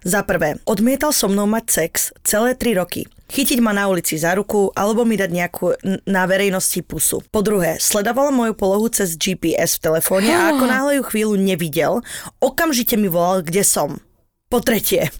[0.06, 3.10] Za prvé, odmietal so mnou mať sex celé 3 roky.
[3.26, 5.74] Chytiť ma na ulici za ruku alebo mi dať nejakú
[6.06, 7.26] na verejnosti pusu.
[7.34, 12.06] Po druhé, sledoval moju polohu cez GPS v telefóne a ako náhle ju chvíľu nevidel,
[12.38, 13.98] okamžite mi volal, kde som.
[14.46, 15.10] Po tretie,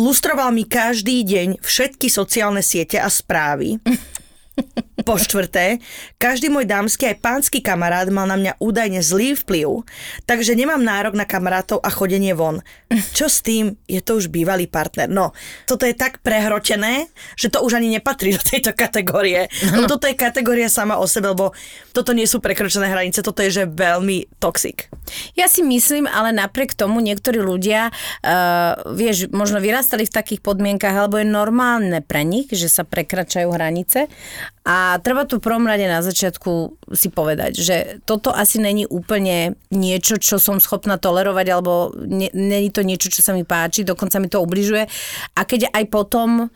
[0.00, 3.76] lustroval mi každý deň všetky sociálne siete a správy.
[5.06, 5.78] Po štvrté,
[6.18, 9.84] každý môj dámsky aj pánsky kamarát mal na mňa údajne zlý vplyv,
[10.24, 12.64] takže nemám nárok na kamarátov a chodenie von.
[13.14, 13.76] Čo s tým?
[13.86, 15.06] Je to už bývalý partner.
[15.06, 15.36] No,
[15.68, 19.46] toto je tak prehrotené, že to už ani nepatrí do tejto kategórie.
[19.76, 21.52] No, toto je kategória sama o sebe, lebo
[21.92, 24.90] toto nie sú prekročené hranice, toto je že veľmi toxic.
[25.38, 30.96] Ja si myslím, ale napriek tomu niektorí ľudia, uh, vieš, možno vyrastali v takých podmienkach,
[30.96, 34.10] alebo je normálne pre nich, že sa prekračajú hranice.
[34.66, 40.18] A treba tu prvom rade na začiatku si povedať, že toto asi není úplne niečo,
[40.18, 44.26] čo som schopná tolerovať, alebo ne, není to niečo, čo sa mi páči, dokonca mi
[44.26, 44.90] to ubližuje.
[45.38, 46.50] A keď aj potom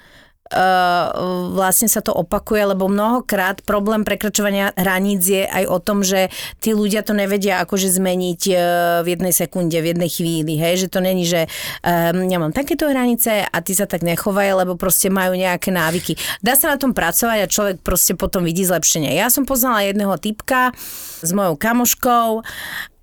[1.55, 6.27] vlastne sa to opakuje, lebo mnohokrát problém prekračovania hraníc je aj o tom, že
[6.59, 8.61] tí ľudia to nevedia akože zmeniť uh,
[9.07, 11.47] v jednej sekunde, v jednej chvíli, hej, že to není, že
[11.87, 16.19] um, ja mám takéto hranice a ty sa tak nechovaj, lebo proste majú nejaké návyky.
[16.43, 19.15] Dá sa na tom pracovať a človek proste potom vidí zlepšenie.
[19.15, 20.75] Ja som poznala jedného typka
[21.23, 22.43] s mojou kamoškou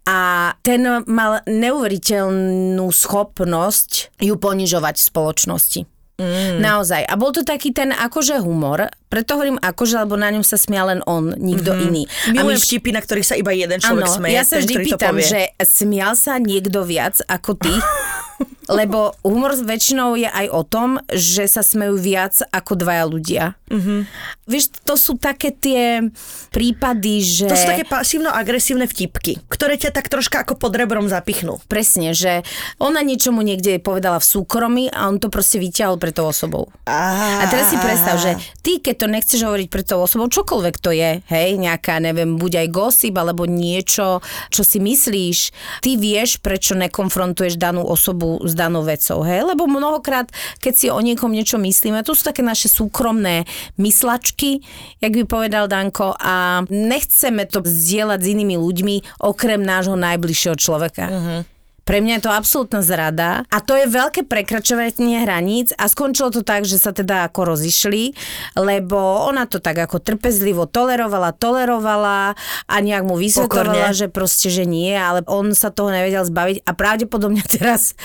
[0.07, 0.19] a
[0.63, 5.81] ten mal neuveriteľnú schopnosť ju ponižovať v spoločnosti.
[6.17, 6.65] Mm.
[6.65, 7.05] Naozaj.
[7.05, 10.81] A bol to taký ten akože humor, preto hovorím akože, lebo na ňom sa smia
[10.89, 11.87] len on, nikto mm-hmm.
[11.93, 12.03] iný.
[12.33, 14.33] Milujem my- vtipy, na ktorých sa iba jeden človek Áno, smeje.
[14.33, 17.69] ja sa ten, vždy pýtam, že smial sa niekto viac ako ty?
[18.69, 23.43] Lebo humor väčšinou je aj o tom, že sa smejú viac ako dvaja ľudia.
[23.71, 23.87] Mhm.
[23.87, 23.99] Mm-hmm.
[24.47, 26.07] Vieš, to sú také tie
[26.55, 27.51] prípady, že...
[27.51, 31.59] To sú také pasívno-agresívne vtipky, ktoré ťa tak troška ako pod rebrom zapichnú.
[31.67, 32.47] Presne, že
[32.79, 36.71] ona niečomu niekde povedala v súkromí a on to proste vyťahol pre tou osobou.
[36.87, 40.95] A teraz si predstav, že ty, keď to nechceš hovoriť pred tou osobou, čokoľvek to
[40.95, 45.37] je, hej, nejaká, neviem, buď aj gossip, alebo niečo, čo si myslíš,
[45.83, 50.25] ty vieš, prečo nekonfrontuješ danú osobu s danou vecou, hej, lebo mnohokrát,
[50.57, 53.45] keď si o niekom niečo myslíme, to sú také naše súkromné
[53.77, 54.65] myslačky,
[54.97, 61.05] jak by povedal Danko, a nechceme to zdieľať s inými ľuďmi, okrem nášho najbližšieho človeka.
[61.05, 61.41] Uh-huh.
[61.87, 66.43] Pre mňa je to absolútna zrada a to je veľké prekračovanie hraníc a skončilo to
[66.43, 68.11] tak, že sa teda ako rozišli,
[68.59, 72.35] lebo ona to tak ako trpezlivo tolerovala, tolerovala
[72.67, 76.71] a nejak mu vysvetovala, že proste, že nie, ale on sa toho nevedel zbaviť a
[76.75, 77.95] pravdepodobne teraz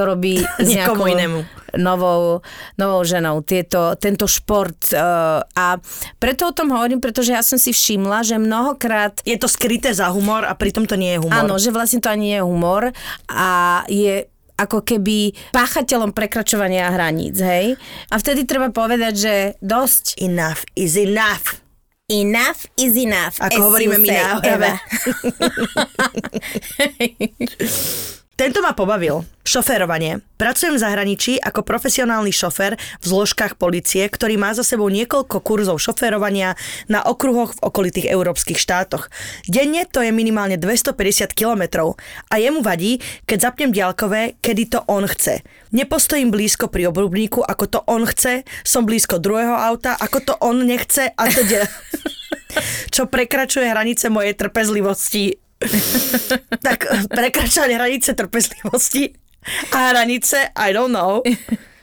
[0.00, 1.44] to robí s nejakou inému.
[1.76, 2.40] novou,
[2.80, 4.96] novou ženou, tieto, tento šport.
[4.96, 5.76] Uh, a
[6.16, 10.08] preto o tom hovorím, pretože ja som si všimla, že mnohokrát Je to skryté za
[10.08, 11.44] humor a pritom to nie je humor.
[11.44, 12.82] Áno, že vlastne to ani nie je humor
[13.28, 13.48] a
[13.92, 14.24] je
[14.60, 17.80] ako keby páchateľom prekračovania hraníc, hej?
[18.12, 19.34] A vtedy treba povedať, že
[19.64, 20.20] dosť.
[20.20, 21.64] Enough is enough.
[22.12, 23.40] Enough is enough.
[23.40, 24.72] Ako hovoríme my say, na Eva.
[28.40, 29.20] Tento ma pobavil.
[29.44, 30.24] Šoférovanie.
[30.40, 35.76] Pracujem v zahraničí ako profesionálny šofér v zložkách policie, ktorý má za sebou niekoľko kurzov
[35.76, 36.56] šoférovania
[36.88, 39.12] na okruhoch v okolitých európskych štátoch.
[39.44, 42.00] Denne to je minimálne 250 kilometrov
[42.32, 45.44] a jemu vadí, keď zapnem diaľkové, kedy to on chce.
[45.76, 50.64] Nepostojím blízko pri obrubníku, ako to on chce, som blízko druhého auta, ako to on
[50.64, 51.68] nechce a teda
[52.96, 55.49] čo prekračuje hranice mojej trpezlivosti
[56.66, 59.12] tak prekračovanie hranice trpezlivosti
[59.72, 61.22] a hranice, I don't know.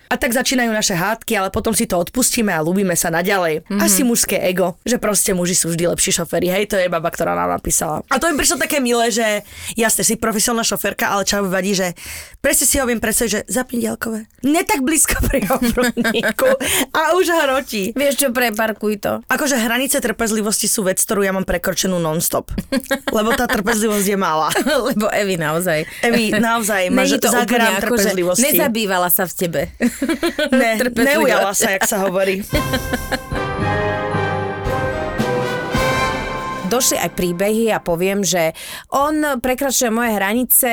[0.08, 3.68] A tak začínajú naše hádky, ale potom si to odpustíme a ľúbime sa naďalej.
[3.68, 3.84] Mm-hmm.
[3.84, 6.48] Asi mužské ego, že proste muži sú vždy lepší šoféry.
[6.48, 8.08] Hej, to je baba, ktorá nám napísala.
[8.08, 9.44] A to mi prišlo také milé, že
[9.76, 11.92] jasne, si profesionálna šoférka, ale čo mi vadí, že
[12.40, 14.32] presne si ho viem predstaviť, že zapni diaľkové.
[14.48, 16.50] Ne tak blízko pri obrubníku
[16.96, 17.92] a už ho rotí.
[17.92, 19.14] Vieš čo, preparkuj to.
[19.28, 22.56] Akože hranice trpezlivosti sú vec, ktorú ja mám prekročenú non-stop.
[23.12, 24.50] Lebo tá trpezlivosť je malá.
[24.88, 25.84] Lebo Evi naozaj.
[26.00, 28.56] Evi, naozaj, máš to za gram trpezlivosti.
[28.56, 29.62] nezabývala sa v tebe.
[30.52, 30.72] Ne,
[31.08, 32.46] neujala sa, jak sa hovorí.
[36.68, 38.52] došli aj príbehy a poviem, že
[38.92, 40.72] on prekračuje moje hranice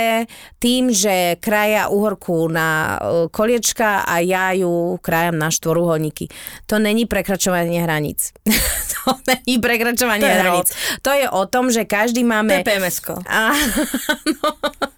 [0.58, 6.26] tým, že kraja uhorku na e, koliečka a ja ju krajam na štvoruholníky.
[6.66, 8.34] To není prekračovanie hraníc.
[8.92, 10.68] to není prekračovanie To hraníc.
[11.00, 12.60] To je o tom, že každý máme...
[12.60, 13.14] To je PMS-ko.
[13.30, 13.64] Áno.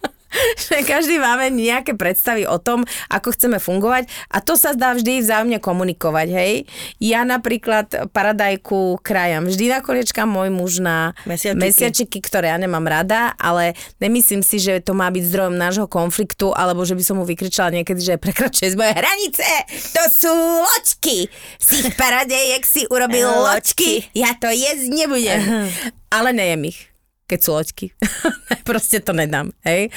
[0.57, 5.23] že každý máme nejaké predstavy o tom, ako chceme fungovať a to sa dá vždy
[5.23, 6.55] vzájomne komunikovať, hej.
[7.01, 11.61] Ja napríklad paradajku krajam vždy na koliečka, môj muž na Mesiačiky.
[11.61, 16.51] mesiačiky, ktoré ja nemám rada, ale nemyslím si, že to má byť zdrojom nášho konfliktu,
[16.53, 19.47] alebo že by som mu vykričala niekedy, že prekračuje z moje hranice,
[19.93, 21.29] to sú ločky.
[21.61, 25.41] Si paradejek si urobil ločky, ja to jesť nebudem.
[26.17, 26.96] Ale nejem ich
[27.27, 27.87] keď sú loďky.
[28.69, 29.51] Proste to nedám.
[29.67, 29.91] Hej?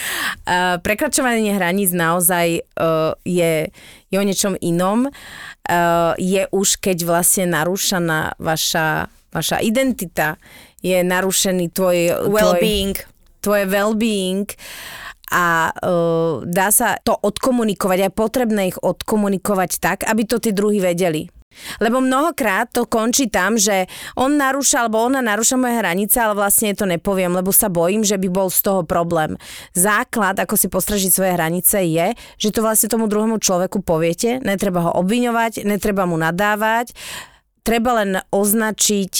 [0.45, 3.69] Uh, prekračovanie hraníc naozaj uh, je,
[4.09, 5.07] je o niečom inom.
[5.07, 10.41] Uh, je už, keď vlastne narúšaná vaša vaša identita,
[10.81, 11.97] je narušený tvoj...
[12.25, 12.95] tvoj Well-being.
[13.39, 14.47] tvoje well-being
[15.29, 20.81] a uh, dá sa to odkomunikovať, aj potrebné ich odkomunikovať tak, aby to tí druhí
[20.81, 21.29] vedeli.
[21.79, 23.87] Lebo mnohokrát to končí tam, že
[24.19, 28.19] on narúša, alebo ona narúša moje hranice, ale vlastne to nepoviem, lebo sa bojím, že
[28.19, 29.39] by bol z toho problém.
[29.73, 34.89] Základ, ako si postražiť svoje hranice je, že to vlastne tomu druhému človeku poviete, netreba
[34.89, 36.91] ho obviňovať, netreba mu nadávať,
[37.63, 39.13] treba len označiť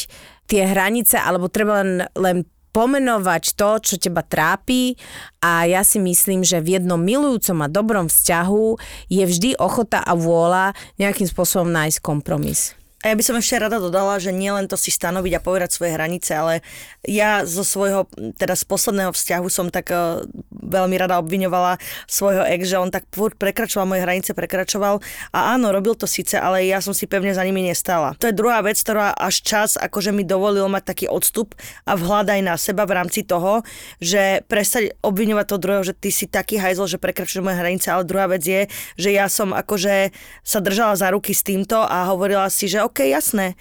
[0.50, 2.38] tie hranice, alebo treba len, len
[2.72, 4.96] pomenovať to, čo teba trápi
[5.44, 8.66] a ja si myslím, že v jednom milujúcom a dobrom vzťahu
[9.12, 12.79] je vždy ochota a vôľa nejakým spôsobom nájsť kompromis.
[13.00, 15.96] A ja by som ešte rada dodala, že nielen to si stanoviť a povedať svoje
[15.96, 16.60] hranice, ale
[17.08, 21.80] ja zo svojho, teda z posledného vzťahu som tak uh, veľmi rada obviňovala
[22.12, 25.00] svojho ex, že on tak prekračoval moje hranice, prekračoval
[25.32, 28.20] a áno, robil to síce, ale ja som si pevne za nimi nestala.
[28.20, 31.56] To je druhá vec, ktorá až čas akože mi dovolil mať taký odstup
[31.88, 33.64] a vhľad aj na seba v rámci toho,
[34.04, 38.04] že prestať obviňovať toho druhého, že ty si taký hajzl, že prekračuješ moje hranice, ale
[38.04, 38.68] druhá vec je,
[39.00, 40.12] že ja som akože
[40.44, 43.54] sa držala za ruky s týmto a hovorila si, že OK, jasné,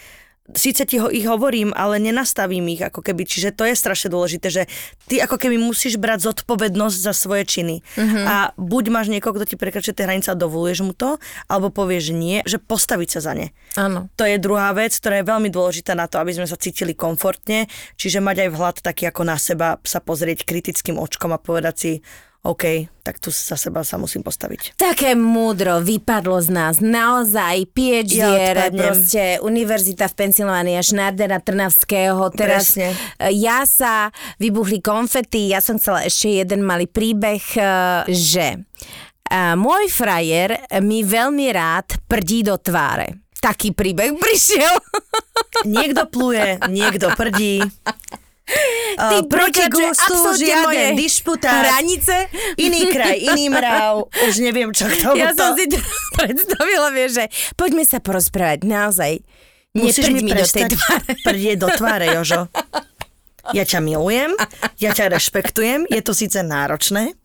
[0.57, 4.49] síce ti ho ich hovorím, ale nenastavím ich ako keby, čiže to je strašne dôležité,
[4.49, 4.63] že
[5.05, 7.77] ty ako keby musíš brať zodpovednosť za svoje činy.
[7.85, 8.25] Uh-huh.
[8.25, 11.21] A buď máš niekoho, kto ti prekračuje tie hranice a dovoluješ mu to,
[11.51, 13.53] alebo povieš nie, že postaviť sa za ne.
[13.77, 14.09] Áno.
[14.17, 17.69] To je druhá vec, ktorá je veľmi dôležitá na to, aby sme sa cítili komfortne,
[18.01, 21.93] čiže mať aj vhľad taký ako na seba, sa pozrieť kritickým očkom a povedať si,
[22.47, 24.79] OK, tak tu za seba sa musím postaviť.
[24.79, 26.75] Také múdro vypadlo z nás.
[26.79, 32.31] Naozaj PhD, Ja proste Univerzita v Pensylvánii až Nardena Trnavského.
[32.31, 32.95] Teraz Presne.
[33.19, 37.63] e, ja sa vybuchli konfety, ja som chcela ešte jeden malý príbeh, e,
[38.15, 38.59] že e,
[39.59, 43.19] môj frajer mi veľmi rád prdí do tváre.
[43.43, 44.79] Taký príbeh prišiel.
[45.67, 47.67] Niekto pluje, niekto prdí.
[48.99, 51.69] Ty proti gustu žiaden dišputát.
[51.69, 52.33] Hranice.
[52.57, 54.09] Iný kraj, iný mrav.
[54.27, 55.61] Už neviem, čo k tomu Ja som to...
[55.61, 57.25] si teraz predstavila, vieš, že
[57.55, 59.21] poďme sa porozprávať naozaj.
[59.77, 61.13] Musíš mi mi do tej tváre.
[61.29, 62.49] prdieť do tváre, Jožo.
[63.57, 64.37] Ja ťa milujem,
[64.77, 67.17] ja ťa rešpektujem, je to síce náročné,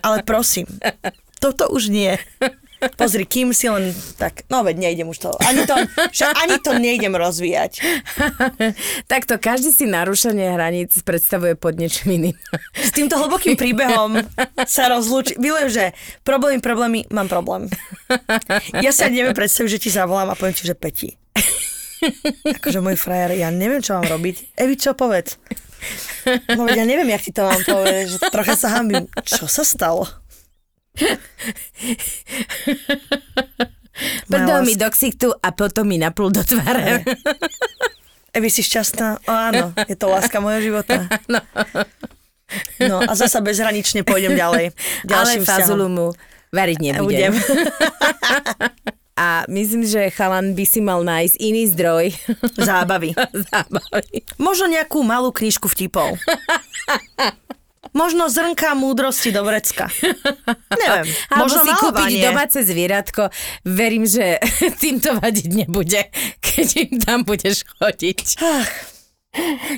[0.00, 0.64] ale prosím,
[1.36, 2.16] toto už nie.
[2.96, 5.76] Pozri, kým si len tak, no veď nejdem už to, ani to,
[6.12, 7.80] že ani to nejdem rozvíjať.
[9.08, 12.36] Takto každý si narušenie hraníc predstavuje pod niečím iným.
[12.76, 14.20] S týmto hlbokým príbehom
[14.68, 15.40] sa rozlúči.
[15.40, 15.84] Milujem, že
[16.20, 17.72] problémy, problémy, mám problém.
[18.84, 21.16] Ja sa neviem predstaviť, že ti zavolám a poviem ti, že Peti.
[22.44, 24.52] Akože môj frajer, ja neviem, čo mám robiť.
[24.60, 25.40] Evi, čo povedz?
[26.52, 29.08] No ja neviem, jak ti to mám povedať, že trocha sa hambím.
[29.22, 30.04] Čo sa stalo?
[34.28, 37.00] Prdol mi do ksichtu a potom mi naplul do tváre.
[38.36, 39.24] Evi, si šťastná?
[39.24, 41.04] O, áno, je to láska mojho života.
[42.78, 44.70] No a zasa bezhranične pôjdem ďalej.
[45.10, 45.98] Ale Ďalším fazulu vzťahom.
[45.98, 46.06] mu
[46.54, 47.34] variť nebudem.
[47.34, 47.42] Budem.
[49.18, 52.14] A myslím, že chalan by si mal nájsť iný zdroj
[52.54, 53.18] Zábavy.
[53.50, 54.22] zábavy.
[54.38, 56.22] Možno nejakú malú knižku vtipov.
[57.96, 59.88] Možno zrnka múdrosti do vrecka.
[60.68, 61.08] Neviem.
[61.32, 63.32] Alebo možno si kúpiť domáce zvieratko.
[63.64, 64.36] Verím, že
[64.82, 66.12] tým to vadiť nebude,
[66.44, 68.36] keď im tam budeš chodiť.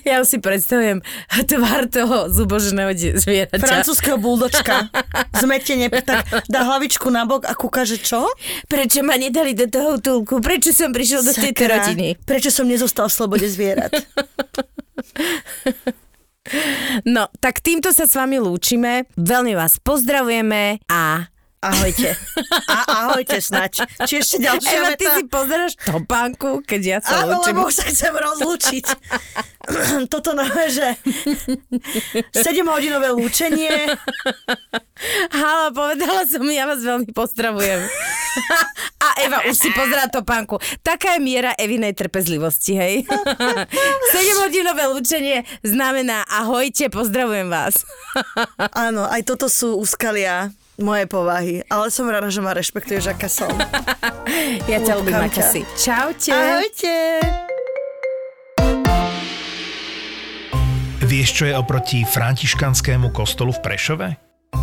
[0.07, 1.03] Ja už si predstavujem
[1.51, 3.59] tvár toho zuboženého zvieraťa.
[3.59, 4.87] Francúzského buldočka.
[5.43, 8.31] Zmetenie, tak dá hlavičku na bok a kúka, že čo?
[8.71, 10.39] Prečo ma nedali do toho útulku?
[10.39, 12.15] Prečo som prišiel do tejto Sakra, rodiny?
[12.23, 13.91] Prečo som nezostal v slobode zvierat?
[17.05, 19.07] No, tak týmto sa s vami lúčime.
[19.17, 21.29] Veľmi vás pozdravujeme a
[21.59, 22.15] Ahojte.
[22.71, 23.83] A ahojte snať.
[24.07, 25.17] Či ešte ďalšia Eva, ty veta?
[25.19, 28.87] si pozeráš topánku, keď ja sa Áno, lebo už sa chcem rozlúčiť.
[30.13, 30.95] Toto nové, že
[32.31, 33.91] 7-hodinové lúčenie.
[35.35, 37.83] Halo, povedala som, ja vás veľmi pozdravujem.
[39.07, 40.63] A Eva už si pozerá topánku.
[40.87, 42.95] Taká je miera Evinej trpezlivosti, hej?
[44.15, 47.83] 7-hodinové lúčenie znamená ahojte, pozdravujem vás.
[48.79, 53.51] Áno, aj toto sú úskalia mojej povahy, ale som rada, že ma rešpektuješ, aká som.
[54.69, 55.45] Ja ťa ľúbim, ťa.
[55.45, 55.61] si.
[55.75, 56.31] Čaute.
[56.31, 56.95] Ahojte.
[61.09, 64.09] Vieš, čo je oproti františkanskému kostolu v Prešove?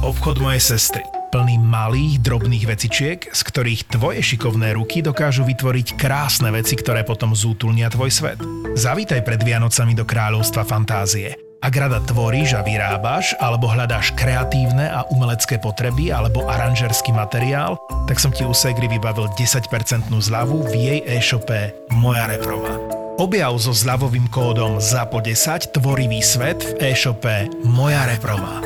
[0.05, 1.01] Obchod mojej sestry.
[1.33, 7.33] Plný malých, drobných vecičiek, z ktorých tvoje šikovné ruky dokážu vytvoriť krásne veci, ktoré potom
[7.33, 8.39] zútulnia tvoj svet.
[8.77, 11.44] Zavítaj pred Vianocami do kráľovstva fantázie.
[11.65, 18.21] Ak rada tvoríš a vyrábaš, alebo hľadáš kreatívne a umelecké potreby, alebo aranžerský materiál, tak
[18.21, 22.69] som ti u Segri vybavil 10% zľavu v jej e-shope Moja Reprova.
[23.17, 28.61] Objav so zľavovým kódom ZAPO10 tvorivý svet v e-shope Moja Reprova.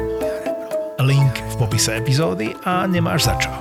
[1.00, 3.52] Link v popise epizódy a nemáš za čo.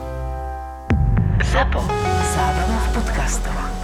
[1.47, 1.87] ZAPO.
[2.35, 3.78] Zábrná v podcastovách.